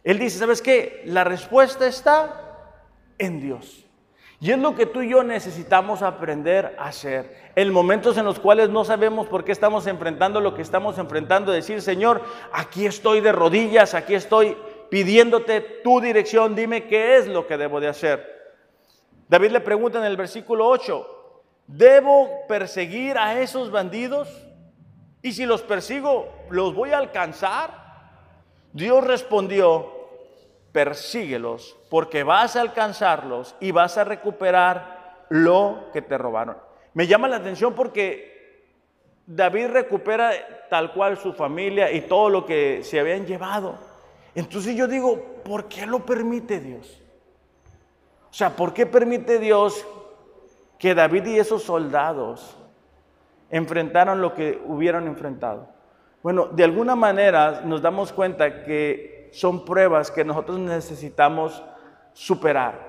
[0.05, 1.03] él dice, ¿sabes qué?
[1.07, 2.48] La respuesta está
[3.18, 3.85] en Dios.
[4.40, 7.51] Y es lo que tú y yo necesitamos aprender a hacer.
[7.57, 11.51] En momentos en los cuales no sabemos por qué estamos enfrentando lo que estamos enfrentando,
[11.51, 12.22] decir, Señor,
[12.53, 14.57] aquí estoy de rodillas, aquí estoy
[14.90, 18.38] pidiéndote tu dirección, dime qué es lo que debo de hacer.
[19.29, 24.29] David le pregunta en el versículo 8, ¿debo perseguir a esos bandidos?
[25.22, 27.88] Y si los persigo, ¿los voy a alcanzar?
[28.72, 29.92] Dios respondió,
[30.72, 36.57] persíguelos, porque vas a alcanzarlos y vas a recuperar lo que te robaron.
[36.94, 38.38] Me llama la atención porque
[39.27, 40.33] David recupera
[40.70, 43.88] tal cual su familia y todo lo que se habían llevado.
[44.35, 47.03] Entonces yo digo, ¿por qué lo permite Dios?
[48.31, 49.87] O sea, ¿por qué permite Dios
[50.79, 52.57] que David y esos soldados
[53.51, 55.69] enfrentaran lo que hubieran enfrentado?
[56.23, 61.62] Bueno, de alguna manera nos damos cuenta que son pruebas que nosotros necesitamos
[62.12, 62.88] superar.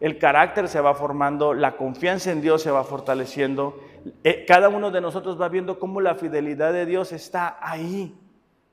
[0.00, 3.78] El carácter se va formando, la confianza en Dios se va fortaleciendo.
[4.24, 8.18] Eh, cada uno de nosotros va viendo cómo la fidelidad de Dios está ahí,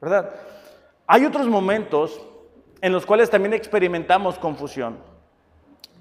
[0.01, 0.31] ¿verdad?
[1.07, 2.21] Hay otros momentos
[2.81, 4.97] en los cuales también experimentamos confusión.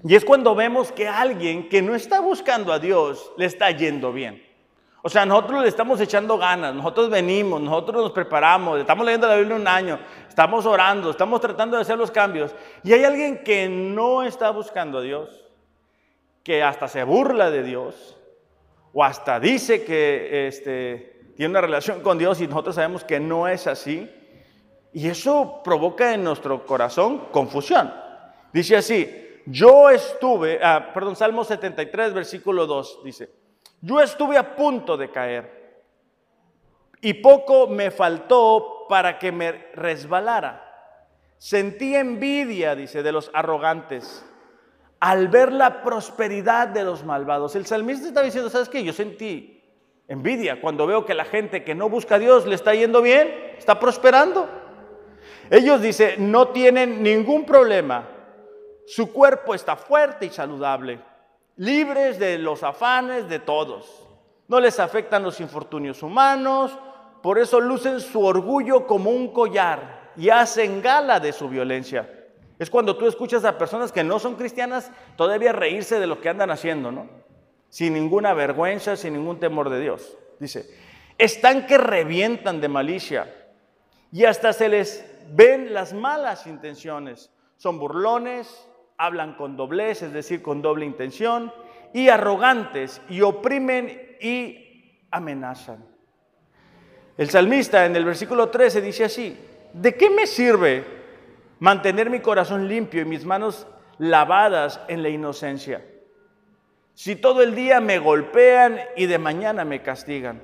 [0.03, 4.11] Y es cuando vemos que alguien que no está buscando a Dios le está yendo
[4.13, 4.45] bien.
[5.01, 9.37] O sea, nosotros le estamos echando ganas, nosotros venimos, nosotros nos preparamos, estamos leyendo la
[9.37, 12.53] Biblia un año, estamos orando, estamos tratando de hacer los cambios.
[12.83, 15.45] Y hay alguien que no está buscando a Dios,
[16.43, 18.17] que hasta se burla de Dios,
[18.91, 23.47] o hasta dice que este, tiene una relación con Dios y nosotros sabemos que no
[23.47, 24.11] es así.
[24.97, 27.93] Y eso provoca en nuestro corazón confusión.
[28.51, 33.29] Dice así, yo estuve, ah, perdón, Salmo 73, versículo 2, dice,
[33.79, 35.83] yo estuve a punto de caer
[36.99, 40.63] y poco me faltó para que me resbalara.
[41.37, 44.25] Sentí envidia, dice, de los arrogantes
[44.99, 47.55] al ver la prosperidad de los malvados.
[47.55, 48.83] El salmista está diciendo, ¿sabes qué?
[48.83, 49.63] Yo sentí
[50.07, 53.31] envidia cuando veo que la gente que no busca a Dios le está yendo bien,
[53.59, 54.65] está prosperando.
[55.49, 58.07] Ellos, dice, no tienen ningún problema.
[58.85, 60.99] Su cuerpo está fuerte y saludable
[61.57, 64.05] libres de los afanes de todos.
[64.47, 66.77] No les afectan los infortunios humanos,
[67.21, 72.09] por eso lucen su orgullo como un collar y hacen gala de su violencia.
[72.57, 76.29] Es cuando tú escuchas a personas que no son cristianas todavía reírse de lo que
[76.29, 77.09] andan haciendo, ¿no?
[77.69, 80.17] Sin ninguna vergüenza, sin ningún temor de Dios.
[80.39, 80.65] Dice,
[81.17, 83.33] están que revientan de malicia
[84.11, 87.31] y hasta se les ven las malas intenciones.
[87.57, 91.51] Son burlones, hablan con doblez, es decir, con doble intención,
[91.93, 95.85] y arrogantes, y oprimen y amenazan.
[97.17, 99.37] El salmista en el versículo 13 dice así,
[99.73, 100.85] ¿de qué me sirve
[101.59, 103.65] mantener mi corazón limpio y mis manos
[103.97, 105.83] lavadas en la inocencia?
[106.93, 110.41] Si todo el día me golpean y de mañana me castigan.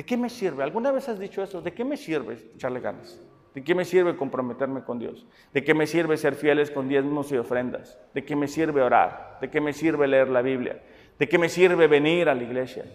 [0.00, 0.62] ¿De qué me sirve?
[0.62, 1.60] ¿Alguna vez has dicho eso?
[1.60, 3.20] ¿De qué me sirve echarle ganas?
[3.54, 5.26] ¿De qué me sirve comprometerme con Dios?
[5.52, 7.98] ¿De qué me sirve ser fieles con diezmos y ofrendas?
[8.14, 9.36] ¿De qué me sirve orar?
[9.42, 10.80] ¿De qué me sirve leer la Biblia?
[11.18, 12.86] ¿De qué me sirve venir a la iglesia?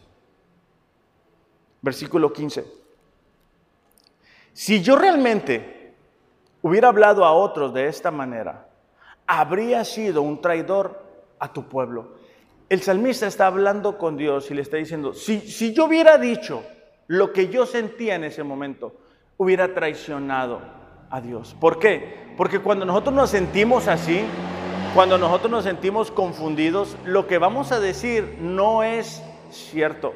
[1.84, 2.65] Versículo 15.
[4.54, 5.94] Si yo realmente
[6.63, 8.68] hubiera hablado a otros de esta manera,
[9.28, 11.04] habría sido un traidor
[11.38, 12.15] a tu pueblo.
[12.68, 16.63] El salmista está hablando con Dios y le está diciendo, si, si yo hubiera dicho
[17.08, 18.96] lo que yo sentía en ese momento,
[19.38, 20.62] hubiera traicionado
[21.10, 21.56] a Dios.
[21.60, 22.34] ¿Por qué?
[22.38, 24.26] Porque cuando nosotros nos sentimos así,
[24.94, 30.13] cuando nosotros nos sentimos confundidos, lo que vamos a decir no es cierto.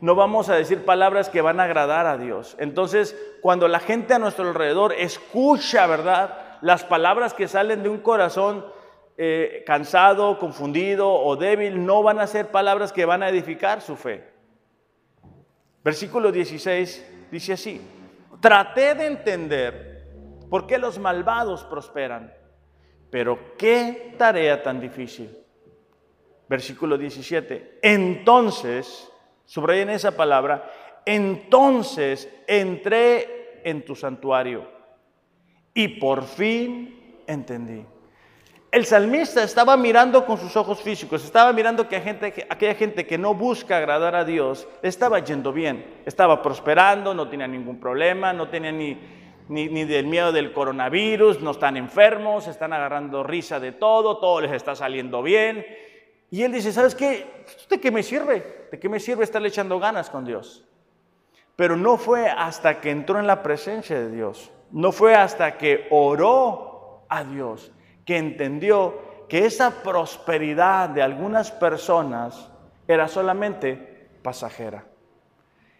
[0.00, 2.56] No vamos a decir palabras que van a agradar a Dios.
[2.58, 6.38] Entonces, cuando la gente a nuestro alrededor escucha, ¿verdad?
[6.62, 8.64] Las palabras que salen de un corazón
[9.18, 13.96] eh, cansado, confundido o débil, no van a ser palabras que van a edificar su
[13.96, 14.29] fe.
[15.82, 17.80] Versículo 16 dice así,
[18.40, 20.06] Traté de entender
[20.48, 22.32] por qué los malvados prosperan,
[23.10, 25.36] pero qué tarea tan difícil.
[26.48, 27.78] Versículo 17.
[27.82, 29.08] Entonces,
[29.44, 30.70] subrayen esa palabra,
[31.04, 34.68] entonces entré en tu santuario
[35.74, 37.84] y por fin entendí.
[38.70, 43.18] El salmista estaba mirando con sus ojos físicos, estaba mirando que, gente, aquella gente que
[43.18, 48.48] no busca agradar a Dios estaba yendo bien, estaba prosperando, no tenía ningún problema, no
[48.48, 48.96] tenía ni,
[49.48, 54.40] ni, ni, del miedo del coronavirus, no están enfermos, están agarrando risa de todo, todo
[54.40, 55.66] les está saliendo bien.
[56.30, 57.44] Y él dice, ¿sabes qué?
[57.68, 58.68] ¿De qué me sirve?
[58.70, 60.64] ¿De qué me sirve estarle echando ganas con Dios?
[61.56, 65.88] Pero no fue hasta que entró en la presencia de Dios, no fue hasta que
[65.90, 67.72] oró a Dios,
[68.10, 68.98] que entendió
[69.28, 72.50] que esa prosperidad de algunas personas
[72.88, 74.84] era solamente pasajera.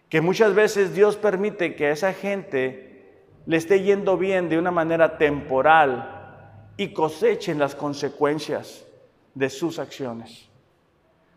[0.08, 4.70] Que muchas veces Dios permite que a esa gente le esté yendo bien de una
[4.70, 8.86] manera temporal y cosechen las consecuencias
[9.34, 10.48] de sus acciones.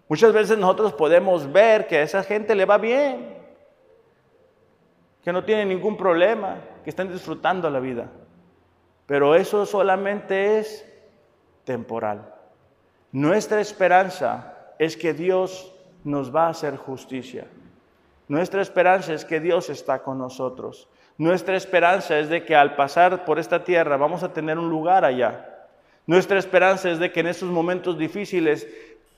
[0.07, 3.35] Muchas veces nosotros podemos ver que a esa gente le va bien,
[5.23, 8.11] que no tiene ningún problema, que están disfrutando la vida.
[9.05, 10.85] Pero eso solamente es
[11.65, 12.33] temporal.
[13.11, 15.71] Nuestra esperanza es que Dios
[16.03, 17.45] nos va a hacer justicia.
[18.27, 20.87] Nuestra esperanza es que Dios está con nosotros.
[21.17, 25.05] Nuestra esperanza es de que al pasar por esta tierra vamos a tener un lugar
[25.05, 25.67] allá.
[26.07, 28.67] Nuestra esperanza es de que en esos momentos difíciles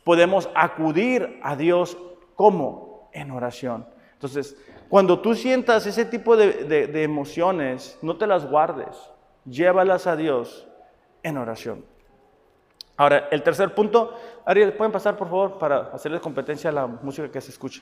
[0.04, 1.98] podemos acudir a Dios
[2.36, 3.88] como en oración.
[4.14, 4.58] Entonces,
[4.90, 8.96] cuando tú sientas ese tipo de, de emociones, no te las guardes,
[9.46, 10.68] llévalas a Dios
[11.24, 11.86] en oración.
[12.98, 17.30] Ahora, el tercer punto, Ariel, ¿pueden pasar por favor para hacerles competencia a la música
[17.30, 17.82] que se escucha?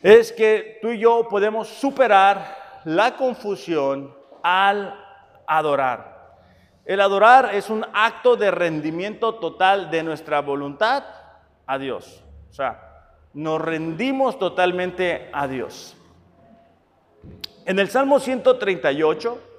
[0.00, 4.98] Es que tú y yo podemos superar la confusión al
[5.46, 6.14] adorar.
[6.84, 11.04] El adorar es un acto de rendimiento total de nuestra voluntad
[11.66, 12.22] a Dios.
[12.50, 15.96] O sea, nos rendimos totalmente a Dios.
[17.64, 19.53] En el Salmo 138, eh,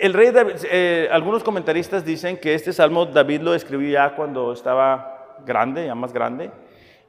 [0.00, 0.32] el rey
[0.70, 5.94] eh, algunos comentaristas dicen que este salmo David lo escribió ya cuando estaba grande, ya
[5.94, 6.50] más grande,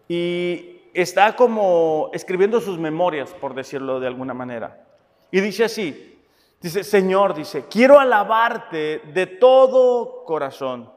[0.07, 4.85] y está como escribiendo sus memorias, por decirlo de alguna manera.
[5.31, 6.19] Y dice así,
[6.61, 10.91] dice, Señor, dice, quiero alabarte de todo corazón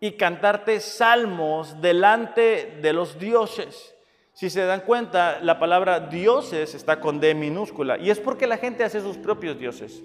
[0.00, 3.94] y cantarte salmos delante de los dioses.
[4.32, 8.56] Si se dan cuenta, la palabra dioses está con D minúscula y es porque la
[8.56, 10.02] gente hace sus propios dioses.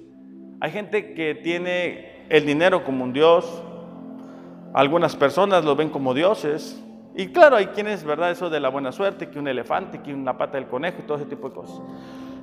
[0.63, 3.61] Hay gente que tiene el dinero como un dios,
[4.73, 6.81] algunas personas lo ven como dioses,
[7.13, 8.31] y claro, hay quienes, ¿verdad?
[8.31, 11.17] Eso de la buena suerte, que un elefante, que una pata del conejo y todo
[11.17, 11.81] ese tipo de cosas.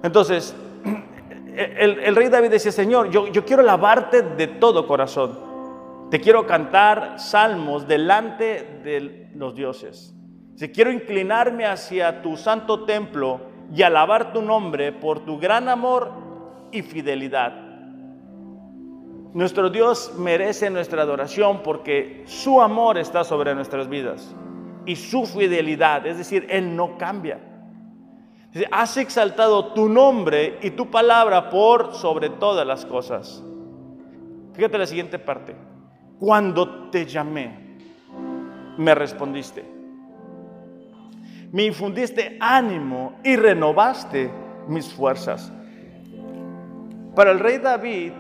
[0.03, 0.55] Entonces,
[1.57, 5.39] el, rey David decía, Señor, yo, quiero alabarte de todo corazón.
[6.11, 10.15] Te quiero cantar salmos delante de los dioses.
[10.57, 13.41] Si quiero inclinarme hacia tu santo templo
[13.75, 16.13] y alabar tu nombre por tu gran amor
[16.71, 17.70] y fidelidad.
[19.33, 24.35] Nuestro Dios merece nuestra adoración porque su amor está sobre nuestras vidas
[24.87, 27.39] y su fidelidad, es decir, Él no cambia.
[28.73, 33.43] Has exaltado tu nombre y tu palabra por sobre todas las cosas.
[34.55, 35.55] Fíjate la siguiente parte.
[36.19, 37.79] Cuando te llamé,
[38.77, 39.65] me respondiste.
[41.53, 44.31] Me infundiste ánimo y renovaste
[44.67, 45.53] mis fuerzas.
[47.15, 48.13] Para el rey David,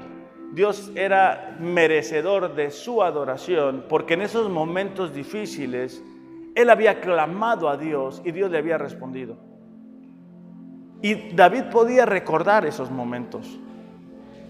[0.52, 6.02] Dios era merecedor de su adoración porque en esos momentos difíciles
[6.54, 9.36] él había clamado a Dios y Dios le había respondido.
[11.02, 13.58] Y David podía recordar esos momentos.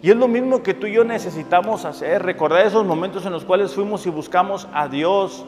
[0.03, 3.44] Y es lo mismo que tú y yo necesitamos hacer, recordar esos momentos en los
[3.44, 5.44] cuales fuimos y buscamos a Dios,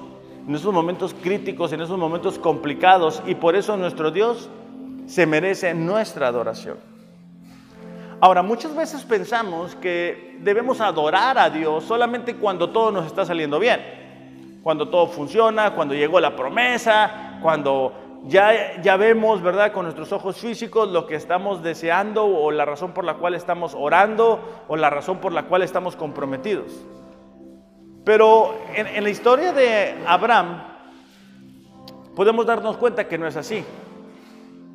[0.46, 3.22] en esos momentos críticos, en esos momentos complicados.
[3.26, 4.50] Y por eso nuestro Dios
[5.06, 6.91] se merece nuestra adoración.
[8.24, 13.58] Ahora, muchas veces pensamos que debemos adorar a Dios solamente cuando todo nos está saliendo
[13.58, 20.12] bien, cuando todo funciona, cuando llegó la promesa, cuando ya, ya vemos, ¿verdad?, con nuestros
[20.12, 24.76] ojos físicos lo que estamos deseando o la razón por la cual estamos orando o
[24.76, 26.70] la razón por la cual estamos comprometidos.
[28.04, 30.62] Pero en, en la historia de Abraham
[32.14, 33.64] podemos darnos cuenta que no es así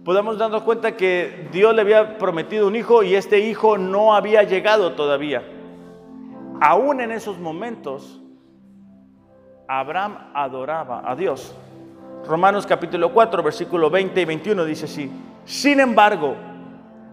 [0.07, 4.43] podemos darnos cuenta que Dios le había prometido un hijo y este hijo no había
[4.43, 5.43] llegado todavía.
[6.61, 8.21] Aún en esos momentos,
[9.67, 11.53] Abraham adoraba a Dios.
[12.25, 15.11] Romanos capítulo 4, versículo 20 y 21 dice así.
[15.43, 16.35] Sin embargo,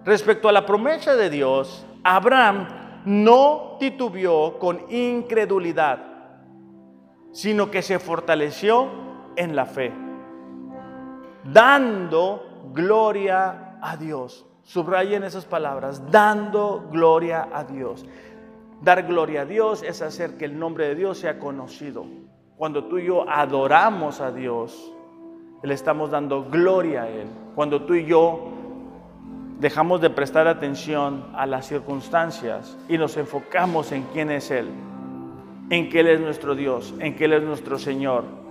[0.05, 2.69] respecto a la promesa de Dios, Abraham
[3.07, 5.99] no titubeó con incredulidad,
[7.33, 8.87] sino que se fortaleció
[9.35, 9.93] en la fe,
[11.43, 14.47] dando gloria a Dios.
[14.63, 18.07] Subrayen esas palabras, dando gloria a Dios.
[18.83, 22.05] Dar gloria a Dios es hacer que el nombre de Dios sea conocido.
[22.57, 24.93] Cuando tú y yo adoramos a Dios,
[25.63, 27.27] le estamos dando gloria a Él.
[27.55, 28.53] Cuando tú y yo
[29.59, 34.69] dejamos de prestar atención a las circunstancias y nos enfocamos en quién es Él,
[35.71, 38.44] en que Él es nuestro Dios, en que Él es nuestro Señor,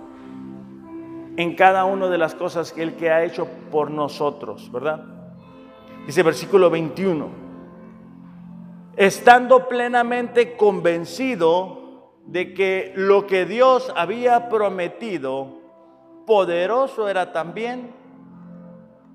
[1.36, 5.04] en cada una de las cosas que Él que ha hecho por nosotros, ¿verdad?
[6.06, 7.28] Dice versículo 21,
[8.96, 15.60] estando plenamente convencido de que lo que Dios había prometido,
[16.26, 17.94] poderoso era también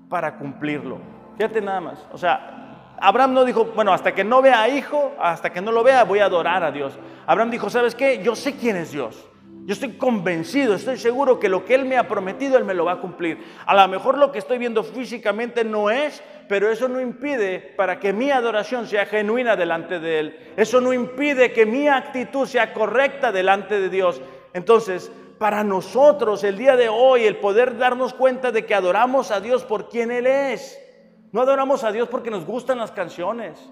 [0.08, 0.98] para cumplirlo.
[1.36, 2.06] Fíjate nada más.
[2.12, 5.72] O sea, Abraham no dijo, bueno, hasta que no vea a hijo, hasta que no
[5.72, 6.98] lo vea, voy a adorar a Dios.
[7.26, 8.22] Abraham dijo, ¿sabes qué?
[8.22, 9.29] Yo sé quién es Dios.
[9.70, 12.86] Yo estoy convencido, estoy seguro que lo que Él me ha prometido, Él me lo
[12.86, 13.38] va a cumplir.
[13.64, 18.00] A lo mejor lo que estoy viendo físicamente no es, pero eso no impide para
[18.00, 20.52] que mi adoración sea genuina delante de Él.
[20.56, 24.20] Eso no impide que mi actitud sea correcta delante de Dios.
[24.54, 29.40] Entonces, para nosotros el día de hoy, el poder darnos cuenta de que adoramos a
[29.40, 30.84] Dios por quien Él es.
[31.30, 33.70] No adoramos a Dios porque nos gustan las canciones.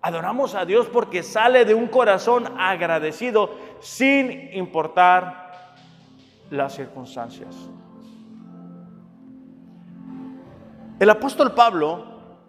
[0.00, 5.52] Adoramos a Dios porque sale de un corazón agradecido sin importar
[6.50, 7.54] las circunstancias.
[11.00, 12.04] El apóstol Pablo,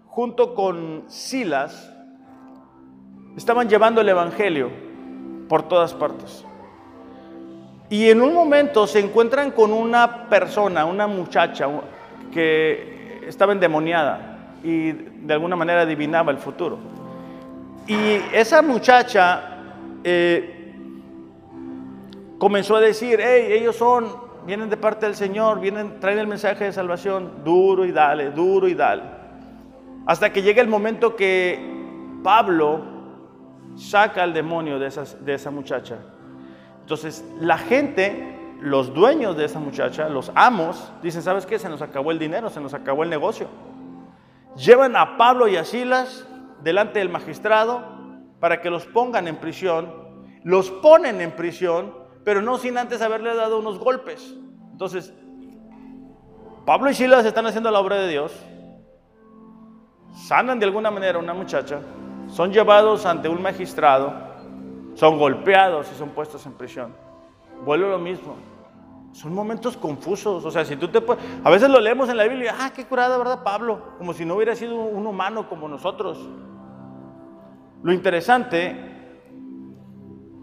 [0.08, 1.92] junto con Silas,
[3.36, 4.70] estaban llevando el Evangelio
[5.48, 6.46] por todas partes.
[7.90, 11.68] Y en un momento se encuentran con una persona, una muchacha
[12.32, 16.78] que estaba endemoniada y de alguna manera adivinaba el futuro.
[17.90, 19.42] Y esa muchacha
[20.04, 20.76] eh,
[22.38, 24.16] comenzó a decir, hey, ellos son,
[24.46, 28.68] vienen de parte del Señor, vienen, traen el mensaje de salvación, duro y dale, duro
[28.68, 29.02] y dale.
[30.06, 31.60] Hasta que llega el momento que
[32.24, 32.82] Pablo
[33.76, 35.98] saca al demonio de, de esa muchacha.
[36.82, 41.58] Entonces la gente, los dueños de esa muchacha, los amos, dicen, ¿sabes qué?
[41.58, 43.48] Se nos acabó el dinero, se nos acabó el negocio.
[44.56, 46.28] Llevan a Pablo y a Silas
[46.64, 47.84] delante del magistrado
[48.40, 49.94] para que los pongan en prisión,
[50.44, 51.94] los ponen en prisión,
[52.24, 54.36] pero no sin antes haberle dado unos golpes.
[54.72, 55.14] Entonces,
[56.66, 58.32] Pablo y Silas están haciendo la obra de Dios,
[60.14, 61.80] sanan de alguna manera a una muchacha,
[62.28, 64.14] son llevados ante un magistrado,
[64.94, 66.94] son golpeados y son puestos en prisión.
[67.66, 68.36] Vuelve lo mismo.
[69.12, 72.26] Son momentos confusos, o sea, si tú te puedes, a veces lo leemos en la
[72.26, 73.98] Biblia, ah, qué curada, ¿verdad, Pablo?
[73.98, 76.20] Como si no hubiera sido un humano como nosotros.
[77.82, 78.76] Lo interesante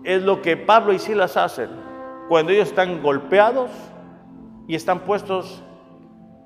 [0.03, 1.71] es lo que Pablo y Silas hacen
[2.29, 3.71] cuando ellos están golpeados
[4.67, 5.63] y están puestos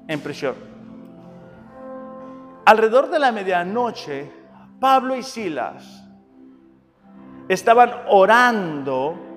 [0.09, 0.55] en prisión.
[2.67, 4.31] Alrededor de la medianoche,
[4.79, 6.07] Pablo y Silas
[7.49, 9.30] estaban orando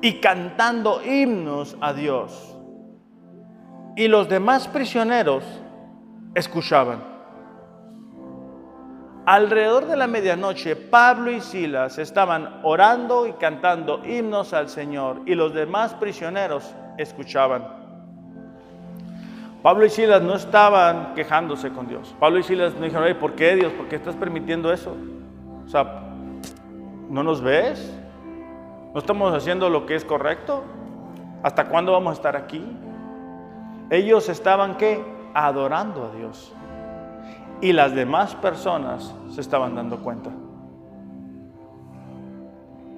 [0.00, 2.56] y cantando himnos a Dios.
[3.96, 5.44] Y los demás prisioneros
[6.34, 7.10] escuchaban.
[9.26, 15.34] Alrededor de la medianoche, Pablo y Silas estaban orando y cantando himnos al Señor y
[15.34, 17.80] los demás prisioneros escuchaban.
[19.62, 22.14] Pablo y Silas no estaban quejándose con Dios.
[22.18, 23.72] Pablo y Silas no dijeron, ¿por qué Dios?
[23.74, 24.96] ¿Por qué estás permitiendo eso?
[25.66, 26.02] O sea,
[27.10, 27.94] ¿no nos ves?
[28.92, 30.64] ¿No estamos haciendo lo que es correcto?
[31.44, 32.60] ¿Hasta cuándo vamos a estar aquí?
[33.88, 35.00] Ellos estaban qué?
[35.32, 36.52] Adorando a Dios.
[37.60, 40.30] Y las demás personas se estaban dando cuenta.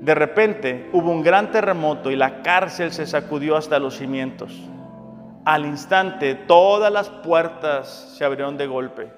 [0.00, 4.58] De repente hubo un gran terremoto y la cárcel se sacudió hasta los cimientos.
[5.44, 9.12] Al instante todas las puertas se abrieron de golpe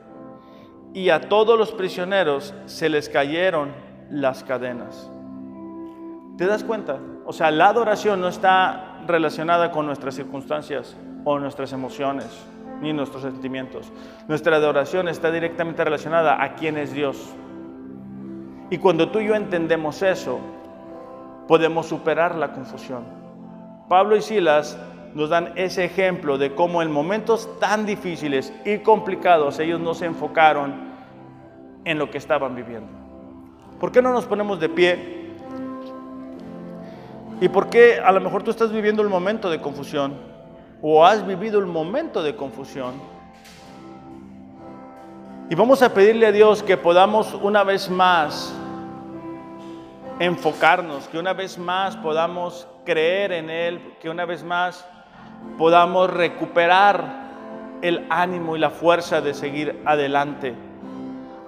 [0.93, 3.72] y a todos los prisioneros se les cayeron
[4.11, 5.11] las cadenas.
[6.37, 6.99] ¿Te das cuenta?
[7.26, 12.26] O sea, la adoración no está relacionada con nuestras circunstancias o nuestras emociones
[12.80, 13.93] ni nuestros sentimientos.
[14.26, 17.35] Nuestra adoración está directamente relacionada a quién es Dios.
[18.68, 20.41] Y cuando tú y yo entendemos eso,
[21.47, 23.05] podemos superar la confusión.
[23.89, 24.76] Pablo y Silas
[25.14, 30.07] nos dan ese ejemplo de cómo en momentos tan difíciles y complicados ellos no se
[30.07, 30.93] enfocaron
[31.85, 32.91] en lo que estaban viviendo.
[33.78, 35.24] ¿Por qué no nos ponemos de pie?
[37.41, 40.14] ¿Y por qué a lo mejor tú estás viviendo el momento de confusión
[40.80, 42.95] o has vivido el momento de confusión?
[45.51, 48.55] Y vamos a pedirle a Dios que podamos una vez más
[50.20, 54.87] enfocarnos, que una vez más podamos creer en Él, que una vez más
[55.59, 57.24] podamos recuperar
[57.82, 60.55] el ánimo y la fuerza de seguir adelante.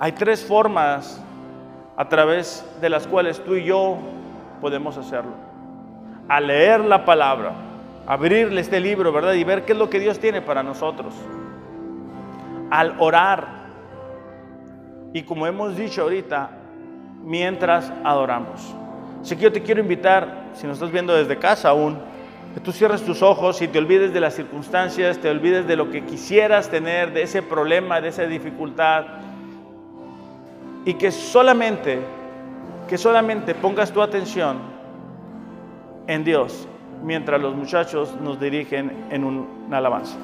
[0.01, 1.23] Hay tres formas
[1.97, 3.97] a través de las cuales tú y yo
[4.61, 5.46] podemos hacerlo
[6.29, 7.53] a leer la palabra,
[8.07, 9.35] abrirle este libro, ¿verdad?
[9.35, 11.15] Y ver qué es lo que Dios tiene para nosotros.
[12.71, 13.47] Al orar,
[15.13, 16.51] y como hemos dicho ahorita,
[17.25, 18.75] mientras adoramos.
[19.23, 21.99] Así que yo te quiero invitar, si nos estás viendo desde casa aún,
[22.55, 25.91] que tú cierres tus ojos y te olvides de las circunstancias, te olvides de lo
[25.91, 29.05] que quisieras tener, de ese problema, de esa dificultad,
[30.85, 32.01] y que solamente,
[32.89, 34.76] que solamente pongas tu atención
[36.07, 36.69] en Dios
[37.03, 40.17] mientras los muchachos nos dirigen en una alabanza.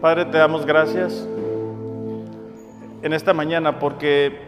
[0.00, 1.28] Padre, te damos gracias
[3.02, 4.40] en esta mañana porque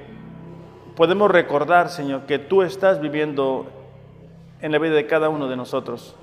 [0.96, 3.66] podemos recordar, Señor, que tú estás viviendo
[4.62, 6.16] en la vida de cada uno de nosotros.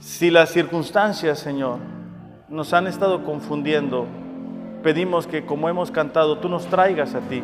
[0.00, 1.78] Si las circunstancias, Señor,
[2.50, 4.06] nos han estado confundiendo,
[4.82, 7.42] pedimos que como hemos cantado, tú nos traigas a ti.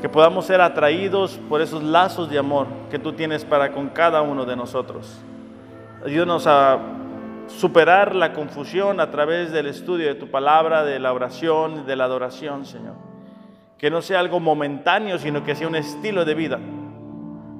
[0.00, 4.22] Que podamos ser atraídos por esos lazos de amor que tú tienes para con cada
[4.22, 5.20] uno de nosotros.
[6.04, 6.78] Ayúdanos a
[7.48, 12.04] superar la confusión a través del estudio de tu palabra, de la oración, de la
[12.04, 12.94] adoración, Señor.
[13.76, 16.60] Que no sea algo momentáneo, sino que sea un estilo de vida.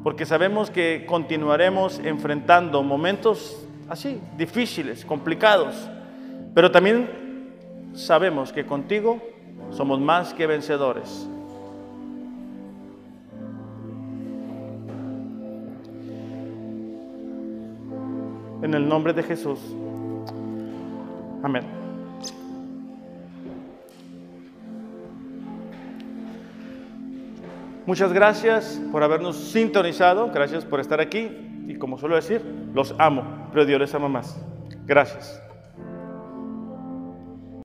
[0.05, 5.75] Porque sabemos que continuaremos enfrentando momentos así, difíciles, complicados.
[6.55, 7.09] Pero también
[7.95, 9.21] sabemos que contigo
[9.71, 11.29] somos más que vencedores.
[18.63, 19.61] En el nombre de Jesús.
[21.43, 21.65] Amén.
[27.87, 32.43] Muchas gracias por habernos sintonizado, gracias por estar aquí y como suelo decir,
[32.75, 34.41] los amo, pero Dios les ama más.
[34.87, 35.43] Gracias.